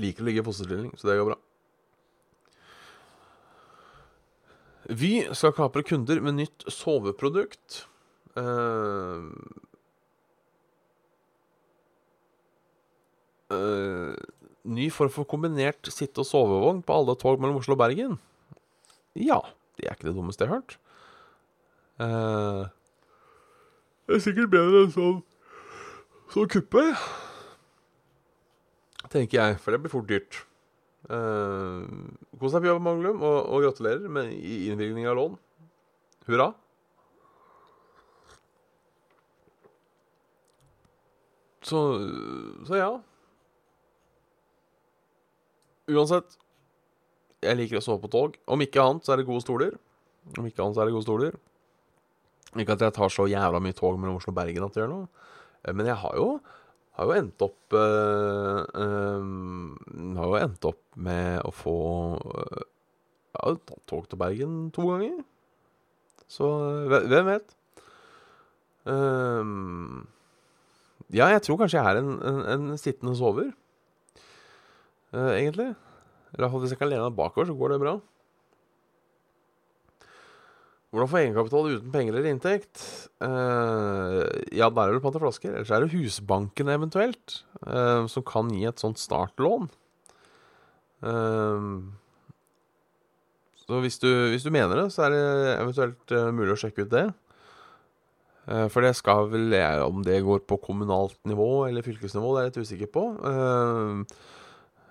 Liker 0.00 0.22
å 0.22 0.28
ligge 0.28 0.42
i 0.42 0.46
fosterstilling, 0.46 0.92
så 1.00 1.08
det 1.08 1.16
går 1.20 1.32
bra. 1.32 1.38
Vy 4.90 5.12
skal 5.38 5.54
kapre 5.54 5.84
kunder 5.86 6.20
med 6.24 6.36
nytt 6.40 6.66
soveprodukt. 6.72 7.84
Uh, 8.36 9.30
uh, 13.54 14.14
ny 14.64 14.90
form 14.92 15.12
for 15.12 15.28
kombinert 15.28 15.88
sitte- 15.92 16.22
og 16.22 16.28
sovevogn 16.28 16.82
på 16.84 16.96
alle 16.96 17.16
tog 17.18 17.40
mellom 17.40 17.60
Oslo 17.60 17.76
og 17.76 17.82
Bergen. 17.82 18.18
Ja, 19.16 19.40
det 19.78 19.88
er 19.88 19.96
ikke 19.96 20.10
det 20.10 20.16
dummeste 20.18 20.44
jeg 20.44 20.52
har 20.52 20.60
hørt. 20.60 20.76
Uh, 22.00 22.68
det 24.08 24.16
er 24.16 24.24
sikkert 24.24 24.52
bedre 24.52 24.84
enn 24.84 24.94
sånn 24.94 25.18
sånn 26.32 26.48
kuppe. 26.50 26.84
Tenker 29.10 29.40
jeg, 29.40 29.58
for 29.60 29.74
det 29.74 29.82
blir 29.82 29.92
fort 29.92 30.08
dyrt. 30.08 30.44
Uh, 31.10 31.82
Kos 32.38 32.54
deg 32.54 32.62
på 32.62 32.70
jobb, 32.70 32.82
Manglum, 32.84 33.22
og, 33.24 33.38
og 33.50 33.64
gratulerer 33.64 34.12
med 34.12 34.30
innvilgning 34.32 35.08
av 35.10 35.18
lån. 35.18 35.38
Hurra. 36.28 36.52
Så, 41.66 41.80
så 42.66 42.78
ja. 42.78 42.90
Uansett, 45.90 46.36
jeg 47.40 47.56
liker 47.58 47.80
å 47.80 47.84
sove 47.84 48.02
på 48.04 48.10
tog. 48.12 48.36
Om 48.50 48.64
ikke 48.66 48.82
annet 48.82 49.06
så 49.06 49.14
er 49.14 49.20
det 49.20 49.28
gode 49.28 49.44
stoler. 49.44 49.76
Om 50.36 50.46
ikke 50.46 50.64
annet 50.64 50.76
så 50.76 50.82
er 50.82 50.90
det 50.90 50.96
gode 50.96 51.06
stoler. 51.06 51.38
Ikke 52.58 52.74
at 52.74 52.84
jeg 52.84 52.96
tar 52.96 53.12
så 53.12 53.28
jævla 53.30 53.60
mye 53.62 53.76
tog 53.76 53.98
mellom 54.00 54.18
Oslo 54.18 54.32
og 54.32 54.40
Bergen 54.40 54.66
at 54.66 54.74
det 54.74 54.82
gjør 54.82 54.90
noe. 54.90 55.28
Eh, 55.62 55.74
men 55.76 55.88
jeg 55.88 55.98
har 56.02 56.16
jo, 56.18 56.28
har 56.98 57.08
jo 57.08 57.16
endt 57.16 57.44
opp 57.46 57.76
øh, 57.78 58.60
øh, 58.82 60.16
Har 60.18 60.32
jo 60.32 60.40
endt 60.40 60.66
opp 60.68 60.82
med 60.96 61.38
å 61.46 61.52
få 61.54 61.76
øh, 62.18 62.64
Jeg 63.30 63.38
har 63.38 63.54
jo 63.54 63.60
tatt 63.70 63.84
tog 63.92 64.08
til 64.10 64.20
Bergen 64.20 64.56
to 64.74 64.88
ganger. 64.90 65.20
Så 66.30 66.46
hvem 66.90 67.30
vet? 67.30 67.56
Um, 68.90 70.06
ja, 71.12 71.26
jeg 71.34 71.42
tror 71.42 71.58
kanskje 71.60 71.80
jeg 71.80 71.90
er 71.90 71.98
en, 72.00 72.12
en, 72.22 72.42
en 72.54 72.78
sittende 72.78 73.16
sover. 73.18 73.50
Uh, 75.10 75.34
egentlig. 75.34 75.72
fall 76.38 76.62
hvis 76.62 76.74
jeg 76.74 76.80
kan 76.80 76.90
lene 76.90 77.08
meg 77.08 77.18
bakover, 77.18 77.48
så 77.50 77.58
går 77.58 77.74
det 77.74 77.82
bra. 77.82 77.98
Hvordan 80.90 81.06
få 81.06 81.20
egenkapital 81.20 81.68
uten 81.70 81.92
penger 81.94 82.16
eller 82.18 82.32
inntekt? 82.32 82.80
Uh, 83.22 84.26
ja, 84.50 84.66
der 84.66 84.88
er 84.88 84.96
det 84.96 85.02
pant 85.04 85.18
flasker. 85.22 85.54
Ellers 85.54 85.70
er 85.70 85.84
det 85.84 85.92
Husbanken 85.94 86.70
eventuelt, 86.72 87.44
uh, 87.62 88.10
som 88.10 88.26
kan 88.26 88.50
gi 88.50 88.64
et 88.66 88.82
sånt 88.82 88.98
startlån. 88.98 89.70
Uh, 91.06 91.86
så 93.62 93.78
hvis 93.84 94.00
du, 94.02 94.10
hvis 94.32 94.42
du, 94.42 94.50
mener 94.50 94.82
det, 94.82 94.88
så 94.90 95.06
er 95.06 95.14
det 95.14 95.26
eventuelt 95.60 96.14
mulig 96.34 96.56
å 96.56 96.58
sjekke 96.58 96.88
ut 96.88 96.90
det. 96.90 97.06
for 98.74 98.82
det 98.82 98.96
skal 98.98 99.28
vel 99.30 99.52
jeg, 99.54 99.82
Om 99.84 100.02
det 100.02 100.24
går 100.26 100.40
på 100.42 100.58
kommunalt 100.58 101.14
nivå 101.22 101.68
eller 101.68 101.86
fylkesnivå, 101.86 102.32
det 102.34 102.40
er 102.40 102.48
jeg 102.48 102.50
litt 102.50 102.66
usikker 102.66 102.90
på. 102.90 103.04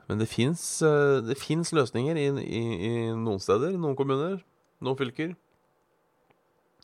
Men 0.10 0.18
det 0.18 0.26
fins 0.28 1.72
løsninger 1.78 2.18
i, 2.18 2.26
i, 2.42 2.64
i 2.90 2.92
noen 3.14 3.42
steder, 3.44 3.78
noen 3.78 3.98
kommuner, 3.98 4.40
noen 4.82 4.98
fylker. 4.98 5.36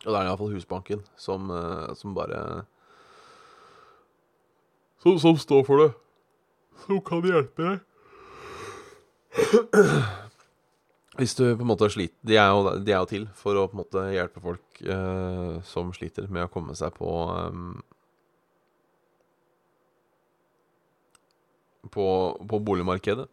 Og 0.05 0.11
det 0.11 0.19
er 0.19 0.27
iallfall 0.29 0.53
Husbanken 0.53 1.01
som, 1.17 1.49
eh, 1.49 1.93
som 1.97 2.13
bare 2.13 2.39
som, 5.01 5.17
som, 5.21 5.37
står 5.41 5.65
for 5.65 5.81
det. 5.81 5.89
Som 6.85 7.01
kan 7.05 7.25
hjelpe 7.25 7.65
deg. 7.65 7.81
Hvis 11.15 11.35
du 11.37 11.43
på 11.47 11.63
en 11.63 11.69
måte 11.69 11.89
sliter 11.91 12.27
de 12.27 12.37
er, 12.37 12.51
jo, 12.51 12.75
de 12.83 12.91
er 12.91 12.99
jo 12.99 13.09
til 13.09 13.25
for 13.39 13.57
å 13.57 13.65
på 13.71 13.77
en 13.77 13.81
måte 13.81 14.05
hjelpe 14.13 14.43
folk 14.43 14.81
eh, 14.83 15.57
som 15.65 15.93
sliter 15.95 16.27
med 16.29 16.45
å 16.45 16.51
komme 16.51 16.75
seg 16.77 16.93
på 16.97 17.09
um, 17.31 17.79
på, 21.93 22.05
på, 22.49 22.59
boligmarkedet. 22.65 23.27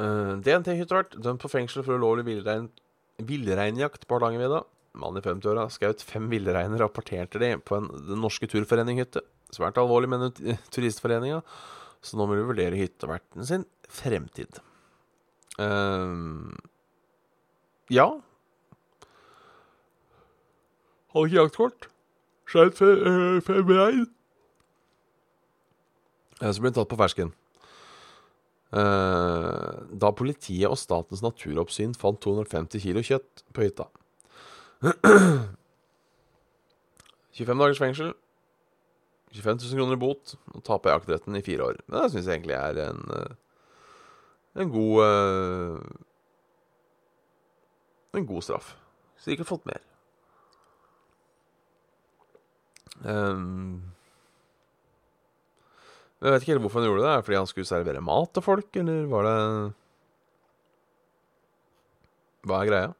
Uh, 0.00 0.38
DNT 0.40 0.72
Hyttevert 0.78 1.16
dømt 1.20 1.42
på 1.42 1.50
fengsel 1.52 1.84
for 1.84 2.00
ulovlig 2.00 2.24
villrein 2.24 2.70
Villreinjakt 3.20 4.06
på 4.08 4.16
Hardangervidda. 4.16 4.62
Mann 5.00 5.18
i 5.18 5.22
50-åra 5.22 5.66
skjøt 5.70 6.02
fem 6.02 6.30
villreiner 6.32 6.80
og 6.80 6.88
apporterte 6.88 7.38
de 7.42 7.52
på 7.62 7.76
en 7.76 7.90
Den 8.08 8.22
norske 8.24 8.48
turforening-hytte. 8.50 9.22
Svært 9.54 9.78
alvorlig, 9.82 10.08
mener 10.10 10.32
Turistforeninga, 10.74 11.42
så 12.00 12.16
nå 12.16 12.26
må 12.26 12.38
du 12.38 12.44
vurdere 12.48 12.78
hytteverten 12.78 13.46
sin 13.46 13.66
fremtid. 13.90 14.60
Uh, 15.60 16.54
ja 17.90 18.06
Har 21.10 21.26
ikke 21.26 21.40
jaktkort. 21.42 21.88
Skjøt 22.50 22.78
fem, 22.78 23.40
fem 23.42 23.72
rein. 23.74 24.06
Så 26.40 26.60
ble 26.60 26.70
hun 26.72 26.76
tatt 26.78 26.88
på 26.88 26.98
fersken. 27.00 27.32
Eh, 28.70 29.70
da 29.98 30.12
politiet 30.14 30.70
og 30.70 30.78
Statens 30.78 31.24
naturoppsyn 31.24 31.96
fant 31.98 32.20
250 32.22 32.84
kilo 32.84 33.02
kjøtt 33.04 33.42
på 33.52 33.66
hytta. 33.66 33.88
25 37.40 37.62
dagers 37.62 37.80
fengsel, 37.80 38.12
25 39.34 39.58
000 39.64 39.78
kroner 39.78 39.96
i 39.96 40.00
bot 40.00 40.34
og 40.54 40.62
tape 40.66 40.92
jaktretten 40.92 41.36
i 41.38 41.44
fire 41.46 41.66
år. 41.70 41.80
Det 41.86 42.06
syns 42.12 42.26
jeg 42.26 42.40
egentlig 42.40 42.56
er 42.58 42.80
en, 42.86 43.02
eh, 43.16 43.32
en 44.62 44.72
god 44.76 45.04
eh, 45.08 45.90
En 48.10 48.26
god 48.26 48.42
straff. 48.42 48.72
Sikkert 49.22 49.46
fått 49.46 49.66
mer. 49.70 49.78
Um, 53.06 53.89
jeg 56.20 56.34
vet 56.34 56.42
ikke 56.44 56.52
helt 56.52 56.64
hvorfor 56.66 56.82
han 56.82 56.90
gjorde 56.90 57.04
det. 57.06 57.24
Fordi 57.24 57.38
han 57.38 57.48
skulle 57.48 57.68
servere 57.70 58.04
mat 58.04 58.32
til 58.36 58.44
folk, 58.44 58.70
eller 58.76 59.06
var 59.08 59.28
det 59.28 59.36
Hva 62.48 62.62
er 62.62 62.70
greia? 62.70 62.90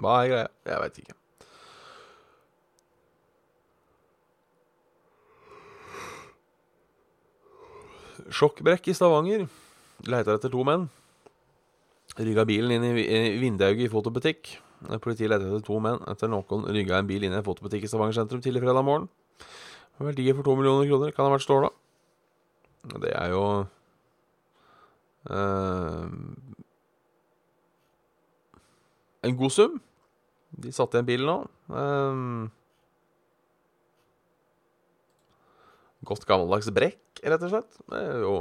Hva 0.00 0.14
er 0.22 0.30
greia? 0.32 0.48
Jeg 0.68 0.80
veit 0.82 1.00
ikke. 1.02 1.16
Sjokkbrekk 8.34 8.88
i 8.88 8.96
Stavanger. 8.96 9.46
Leiter 10.08 10.38
etter 10.38 10.52
to 10.52 10.64
menn. 10.66 10.88
Rygga 12.14 12.44
bilen 12.46 12.72
inn 12.76 12.84
i 12.94 13.38
vindauget 13.40 13.88
i 13.88 13.92
fotobutikk. 13.92 14.54
Politiet 15.04 15.30
lette 15.30 15.46
etter 15.48 15.62
to 15.64 15.78
menn 15.80 16.02
etter 16.10 16.28
noen 16.28 16.66
rygga 16.74 16.98
en 16.98 17.08
bil 17.08 17.24
inn 17.24 17.32
i 17.32 17.38
en 17.38 17.46
fotobutikk 17.46 17.86
i 17.86 17.90
Stavanger 17.90 18.18
sentrum 18.18 18.42
tidlig 18.44 18.62
fredag 18.64 18.84
morgen. 18.84 19.08
Verdier 20.02 20.34
for 20.36 20.46
to 20.46 20.56
millioner 20.58 20.88
kroner 20.90 21.14
kan 21.14 21.28
ha 21.28 21.34
vært 21.36 21.46
ståla. 21.46 21.70
Det 23.00 23.12
er 23.16 23.30
jo 23.32 23.44
uh, 25.32 26.08
En 29.24 29.38
god 29.40 29.54
sum. 29.54 29.78
De 30.60 30.72
satte 30.74 30.98
igjen 30.98 31.08
bilen 31.08 31.30
nå. 31.30 31.36
Um, 31.72 32.50
godt 36.04 36.26
gammeldags 36.28 36.68
brekk, 36.76 37.22
rett 37.24 37.46
og 37.46 37.54
slett. 37.54 37.78
Det 37.88 38.02
er 38.02 38.26
jo 38.26 38.34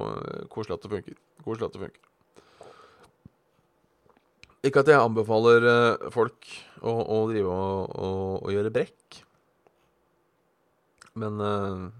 koselig 0.51 0.75
at 0.75 0.83
det 0.83 0.91
funker. 0.97 1.21
Koselig 1.45 1.69
at 1.69 1.77
det 1.77 1.85
funker. 1.85 2.12
Ikke 4.63 4.83
at 4.83 4.89
jeg 4.91 4.99
anbefaler 4.99 5.65
uh, 5.67 6.05
folk 6.13 6.47
å, 6.79 6.93
å 6.93 7.17
drive 7.31 7.51
og, 7.51 7.97
og, 7.99 8.21
og, 8.39 8.51
gjøre 8.53 8.71
brekk. 8.73 9.19
Men 11.19 11.41
uh, 11.43 11.91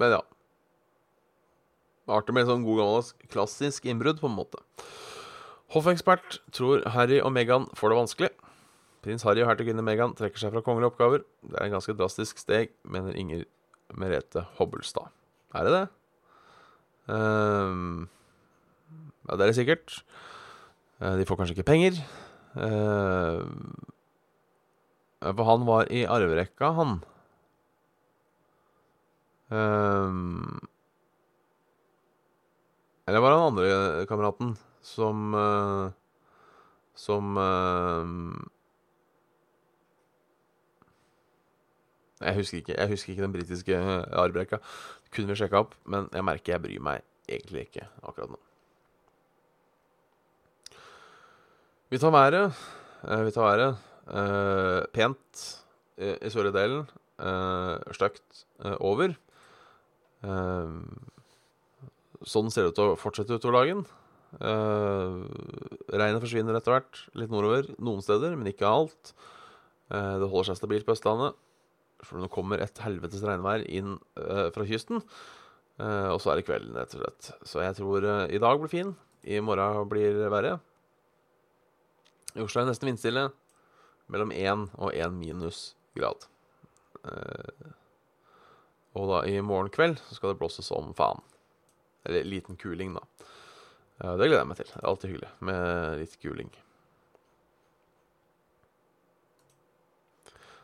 Men 0.00 0.14
ja. 0.16 0.20
Artig 2.10 2.34
med 2.34 2.48
sånn 2.48 2.64
god 2.64 2.80
gammeldags 2.80 3.12
klassisk 3.30 3.86
innbrudd, 3.90 4.18
på 4.22 4.30
en 4.30 4.38
måte. 4.38 4.62
Hoffekspert 5.74 6.40
tror 6.56 6.82
Harry 6.96 7.20
og 7.22 7.30
Meghan 7.34 7.68
får 7.78 7.92
det 7.92 7.98
vanskelig. 8.00 8.30
Prins 9.04 9.24
Harry 9.24 9.44
og 9.44 9.50
hertuginne 9.50 9.84
Meghan 9.86 10.16
trekker 10.18 10.42
seg 10.42 10.54
fra 10.54 10.62
kongelige 10.64 10.90
oppgaver. 10.90 11.22
Det 11.46 11.54
er 11.56 11.68
en 11.68 11.76
ganske 11.76 11.94
drastisk 11.96 12.40
steg, 12.42 12.72
mener 12.82 13.16
Inger 13.16 13.44
Merete 13.96 14.42
Hobbelstad. 14.58 15.12
Er 15.54 15.66
det 15.68 15.76
det? 15.76 15.84
Um, 17.10 18.08
ja, 19.30 19.36
det 19.36 19.44
er 19.44 19.52
det 19.52 19.58
sikkert. 19.60 20.00
Eh, 21.00 21.14
de 21.20 21.26
får 21.26 21.38
kanskje 21.38 21.54
ikke 21.54 21.68
penger. 21.70 22.00
Eh, 22.58 23.44
for 25.20 25.44
han 25.46 25.66
var 25.68 25.86
i 25.92 26.02
arverekka, 26.08 26.72
han. 26.74 26.96
Eh, 29.50 30.18
eller 33.06 33.22
var 33.22 33.30
det 33.30 33.38
han 33.38 33.48
andre 33.50 34.06
kameraten 34.06 34.56
som 34.82 35.32
Som 36.94 37.36
Jeg 42.20 42.34
husker 42.36 42.58
ikke 42.58 42.76
Jeg 42.76 42.88
husker 42.88 43.10
ikke 43.12 43.22
den 43.22 43.32
britiske 43.32 43.76
arverekka. 44.12 44.58
Kunne 45.10 45.32
vi 45.32 45.40
sjekka 45.40 45.64
opp, 45.64 45.74
men 45.86 46.08
jeg 46.12 46.24
merker 46.24 46.52
jeg 46.52 46.62
bryr 46.62 46.80
meg 46.80 47.02
egentlig 47.28 47.66
ikke 47.66 47.88
akkurat 48.02 48.30
nå. 48.30 48.49
Vi 51.90 51.98
tar 51.98 52.12
været. 52.14 52.54
Eh, 53.02 53.24
vi 53.26 53.32
tar 53.34 53.48
været. 53.48 53.78
Eh, 54.14 54.84
pent 54.94 55.40
i, 55.98 56.12
i 56.22 56.30
sørlige 56.30 56.54
delen. 56.54 56.84
Eh, 57.18 57.94
Stygt 57.96 58.44
eh, 58.64 58.76
over. 58.78 59.16
Eh, 60.22 60.76
sånn 62.22 62.52
ser 62.54 62.68
det 62.68 62.70
ut 62.70 62.78
til 62.78 62.92
å 62.92 63.00
fortsette 63.00 63.34
utover 63.34 63.58
dagen. 63.58 63.82
Uh, 64.30 65.26
regnet 65.90 66.22
forsvinner 66.22 66.54
etter 66.54 66.76
hvert, 66.76 67.00
litt 67.18 67.32
nordover 67.32 67.66
noen 67.82 68.04
steder, 68.04 68.36
men 68.38 68.46
ikke 68.46 68.68
alt. 68.68 69.10
Det 69.90 70.28
holder 70.28 70.52
seg 70.52 70.60
stabilt 70.60 70.86
på 70.86 70.94
Østlandet. 70.94 71.34
For 72.06 72.22
det 72.22 72.30
kommer 72.30 72.62
et 72.62 72.78
helvetes 72.84 73.24
regnvær 73.26 73.64
inn 73.66 73.96
fra 74.14 74.68
kysten. 74.68 75.02
og 75.80 76.20
så 76.22 76.30
er 76.30 76.38
det 76.38 76.46
kvelden, 76.46 76.76
rett 76.78 76.94
og 76.94 77.02
slett. 77.02 77.32
Så 77.42 77.64
jeg 77.64 77.80
tror 77.80 78.06
i 78.30 78.38
dag 78.38 78.62
blir 78.62 78.70
fin. 78.70 78.94
I 79.26 79.40
morgen 79.42 79.90
blir 79.90 80.28
verre. 80.30 80.60
I 82.34 82.44
Oslo 82.44 82.60
er 82.60 82.66
det 82.66 82.74
nesten 82.74 82.90
vindstille. 82.90 83.28
Mellom 84.10 84.32
1 84.34 84.68
og 84.78 84.94
1 84.94 85.14
minus 85.14 85.74
grad. 85.98 86.26
og 88.94 89.04
da 89.08 89.20
i 89.30 89.40
morgen 89.40 89.70
kveld 89.70 90.00
så 90.08 90.16
skal 90.16 90.32
det 90.32 90.40
blåse 90.40 90.62
som 90.66 90.94
faen. 90.98 91.22
Eller 92.04 92.26
liten 92.26 92.56
kuling, 92.56 92.94
da. 92.96 93.04
Eh, 94.00 94.16
det 94.16 94.28
gleder 94.28 94.42
jeg 94.42 94.50
meg 94.50 94.60
til. 94.60 94.70
Det 94.72 94.80
er 94.80 94.88
alltid 94.88 95.12
hyggelig 95.12 95.30
med 95.50 96.00
litt 96.00 96.16
kuling. 96.22 96.50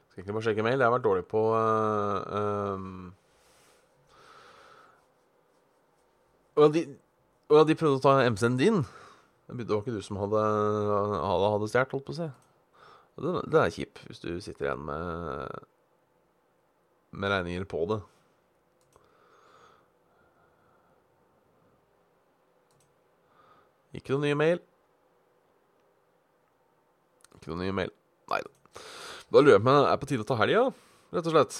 Skal 0.08 0.22
egentlig 0.22 0.36
bare 0.38 0.46
sjekke 0.48 0.64
mail. 0.64 0.78
Jeg 0.80 0.88
har 0.88 0.96
vært 0.96 1.06
dårlig 1.06 1.26
på 1.28 1.46
uh, 1.52 2.76
um 2.76 3.14
Og 6.56 6.72
de, 6.72 6.86
og 7.52 7.66
de 7.68 7.74
prøvde 7.76 7.98
å 7.98 8.00
ta 8.00 8.12
MC-en 8.32 8.54
din. 8.56 8.78
Det 9.46 9.68
var 9.70 9.78
ikke 9.84 9.94
du 9.94 10.02
som 10.02 10.18
hadde, 10.18 10.42
hadde, 10.42 11.50
hadde 11.54 11.70
stjålet, 11.70 11.92
holdt 11.94 12.06
på 12.08 12.14
å 12.14 12.18
si. 12.18 12.26
Det 13.16 13.60
er 13.60 13.72
kjip 13.72 14.00
hvis 14.08 14.20
du 14.20 14.30
sitter 14.44 14.66
igjen 14.66 14.82
med, 14.88 15.62
med 17.16 17.32
regninger 17.32 17.66
på 17.70 17.84
det. 17.92 18.00
Ikke 23.96 24.12
noe 24.12 24.26
nye 24.26 24.36
mail. 24.36 24.60
Ikke 27.38 27.52
noe 27.52 27.62
nye 27.62 27.76
mail. 27.78 27.94
Nei 28.32 28.42
da. 28.42 28.82
Da 29.32 29.40
lurer 29.40 29.56
jeg 29.56 29.62
på 29.62 29.70
om 29.72 29.78
det 29.78 29.88
er 29.92 30.02
på 30.02 30.10
tide 30.10 30.26
å 30.26 30.28
ta 30.28 30.36
helga, 30.42 30.66
rett 31.16 31.30
og 31.30 31.34
slett. 31.34 31.56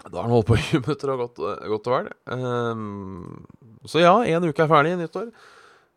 Da 0.00 0.16
har 0.16 0.28
den 0.28 0.34
holdt 0.34 0.50
på 0.50 0.58
i 0.58 0.66
20 0.68 0.84
minutter 0.84 1.14
og 1.14 1.22
gått, 1.24 1.40
og 1.40 1.94
vel. 1.94 2.12
Um, 2.26 3.46
så 3.88 4.02
ja, 4.02 4.12
én 4.26 4.44
uke 4.46 4.66
er 4.66 4.70
ferdig, 4.70 4.94
i 4.96 5.00
nyttår. 5.00 5.32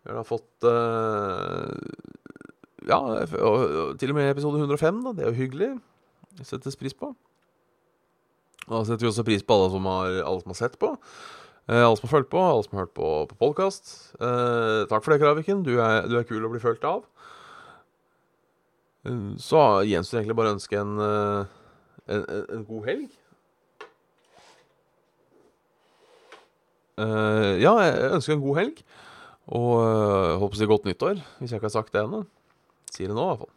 Vi 0.03 0.11
har 0.11 0.25
fått 0.27 0.67
uh, 0.67 1.69
Ja, 2.87 2.99
til 3.99 4.11
og 4.11 4.17
med 4.17 4.31
episode 4.33 4.59
105, 4.59 5.03
da. 5.05 5.13
Det 5.15 5.23
er 5.23 5.31
jo 5.31 5.39
hyggelig. 5.39 5.69
Det 6.37 6.47
settes 6.47 6.75
pris 6.79 6.95
på. 6.97 7.13
Og 8.67 8.73
da 8.75 8.83
setter 8.87 9.05
vi 9.05 9.11
også 9.11 9.25
pris 9.27 9.43
på 9.43 9.55
alle 9.55 9.71
som 9.71 9.87
har, 9.87 10.19
alle 10.23 10.43
som 10.43 10.53
har 10.53 10.59
sett 10.59 10.77
på. 10.79 10.91
Uh, 11.69 11.79
alle 11.79 11.95
som 11.95 12.07
har 12.07 12.11
fulgt 12.17 12.31
på, 12.31 12.43
alle 12.43 12.63
som 12.65 12.77
har 12.77 12.85
hørt 12.85 12.95
på, 12.97 13.09
på 13.29 13.39
podkast. 13.39 13.91
Uh, 14.19 14.27
eh, 14.27 14.79
takk 14.91 15.03
for 15.03 15.13
det, 15.13 15.21
Kraviken. 15.21 15.63
Du 15.63 15.77
er, 15.77 16.07
du 16.11 16.17
er, 16.19 16.27
kul 16.27 16.43
å 16.43 16.51
bli 16.51 16.59
fulgt 16.63 16.83
av. 16.87 17.05
Uh, 19.07 19.35
så 19.39 19.83
gjenstår 19.87 20.19
egentlig 20.21 20.35
bare 20.39 20.51
å 20.51 20.57
ønske 20.57 20.79
en, 20.79 20.97
en, 21.03 22.25
en, 22.43 22.65
god 22.67 22.89
helg. 22.91 23.11
ja, 26.93 27.71
jeg 27.81 28.09
ønsker 28.13 28.35
en 28.35 28.43
god 28.43 28.57
helg. 28.59 28.83
Og 29.51 29.73
jeg 29.83 30.39
håper 30.39 30.55
å 30.55 30.59
si 30.61 30.69
godt 30.69 30.87
nyttår, 30.87 31.19
hvis 31.39 31.51
jeg 31.51 31.59
ikke 31.59 31.67
har 31.67 31.75
sagt 31.75 31.93
det 31.95 32.03
ennå. 32.05 32.23
Sier 32.93 33.11
det 33.11 33.17
nå, 33.17 33.23
i 33.25 33.31
hvert 33.33 33.43
fall. 33.43 33.53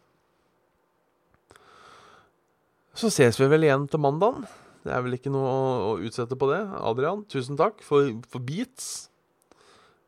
Så 2.97 3.11
ses 3.13 3.37
vi 3.39 3.47
vel 3.47 3.67
igjen 3.67 3.85
til 3.87 4.01
mandagen. 4.01 4.47
Det 4.83 4.93
er 4.95 5.03
vel 5.05 5.17
ikke 5.17 5.31
noe 5.31 5.47
å, 5.47 5.91
utsette 6.01 6.37
på 6.39 6.49
det. 6.49 6.61
Adrian, 6.81 7.23
tusen 7.29 7.59
takk 7.59 7.83
for, 7.85 8.09
for 8.31 8.43
beats. 8.43 9.09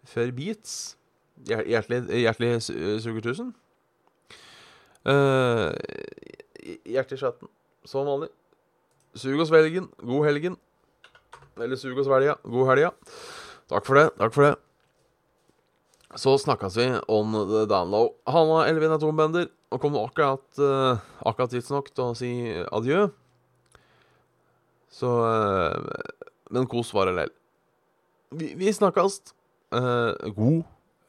For 0.09 0.31
beats. 0.35 0.95
Hjertelig, 1.47 2.01
hjertelig 2.25 2.51
suger 2.65 3.21
tusen. 3.23 3.53
Uh, 5.07 5.71
hjertelig 6.83 7.21
chatten, 7.21 7.51
som 7.87 8.09
vanlig. 8.09 8.31
Sug 9.15 9.39
oss 9.43 9.53
velgen. 9.53 9.87
God 10.03 10.27
helgen. 10.27 10.57
Eller 11.59 11.79
sug 11.79 11.99
oss 11.99 12.09
velga. 12.09 12.39
God 12.43 12.73
helga. 12.73 12.91
Takk 13.69 13.85
for 13.85 14.01
det. 14.01 14.09
Takk 14.19 14.35
for 14.35 14.49
det. 14.49 14.55
Så 16.17 16.37
snakkes 16.41 16.77
vi 16.77 16.87
on 17.07 17.33
the 17.33 17.65
download. 17.69 18.15
Halla, 18.25 18.63
Elvin 18.69 18.95
Atombender. 18.95 19.49
Og 19.69 19.81
kom 19.83 19.97
akkurat, 19.99 20.45
uh, 20.57 20.97
akkurat 21.21 21.51
tidsnok 21.53 21.91
til 21.93 22.07
å 22.07 22.15
si 22.17 22.31
adjø. 22.73 23.03
Så 24.89 25.09
uh, 25.21 25.75
Men 26.49 26.65
kos 26.69 26.89
var 26.97 27.11
det 27.11 27.17
lell. 27.19 27.35
Vi, 28.33 28.55
vi 28.57 28.73
snakkes. 28.73 29.21
Uh, 29.69 30.17
god, 30.33 30.63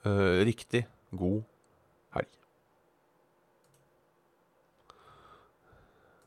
uh, 0.05 0.43
riktig 0.45 0.85
god. 1.17 1.41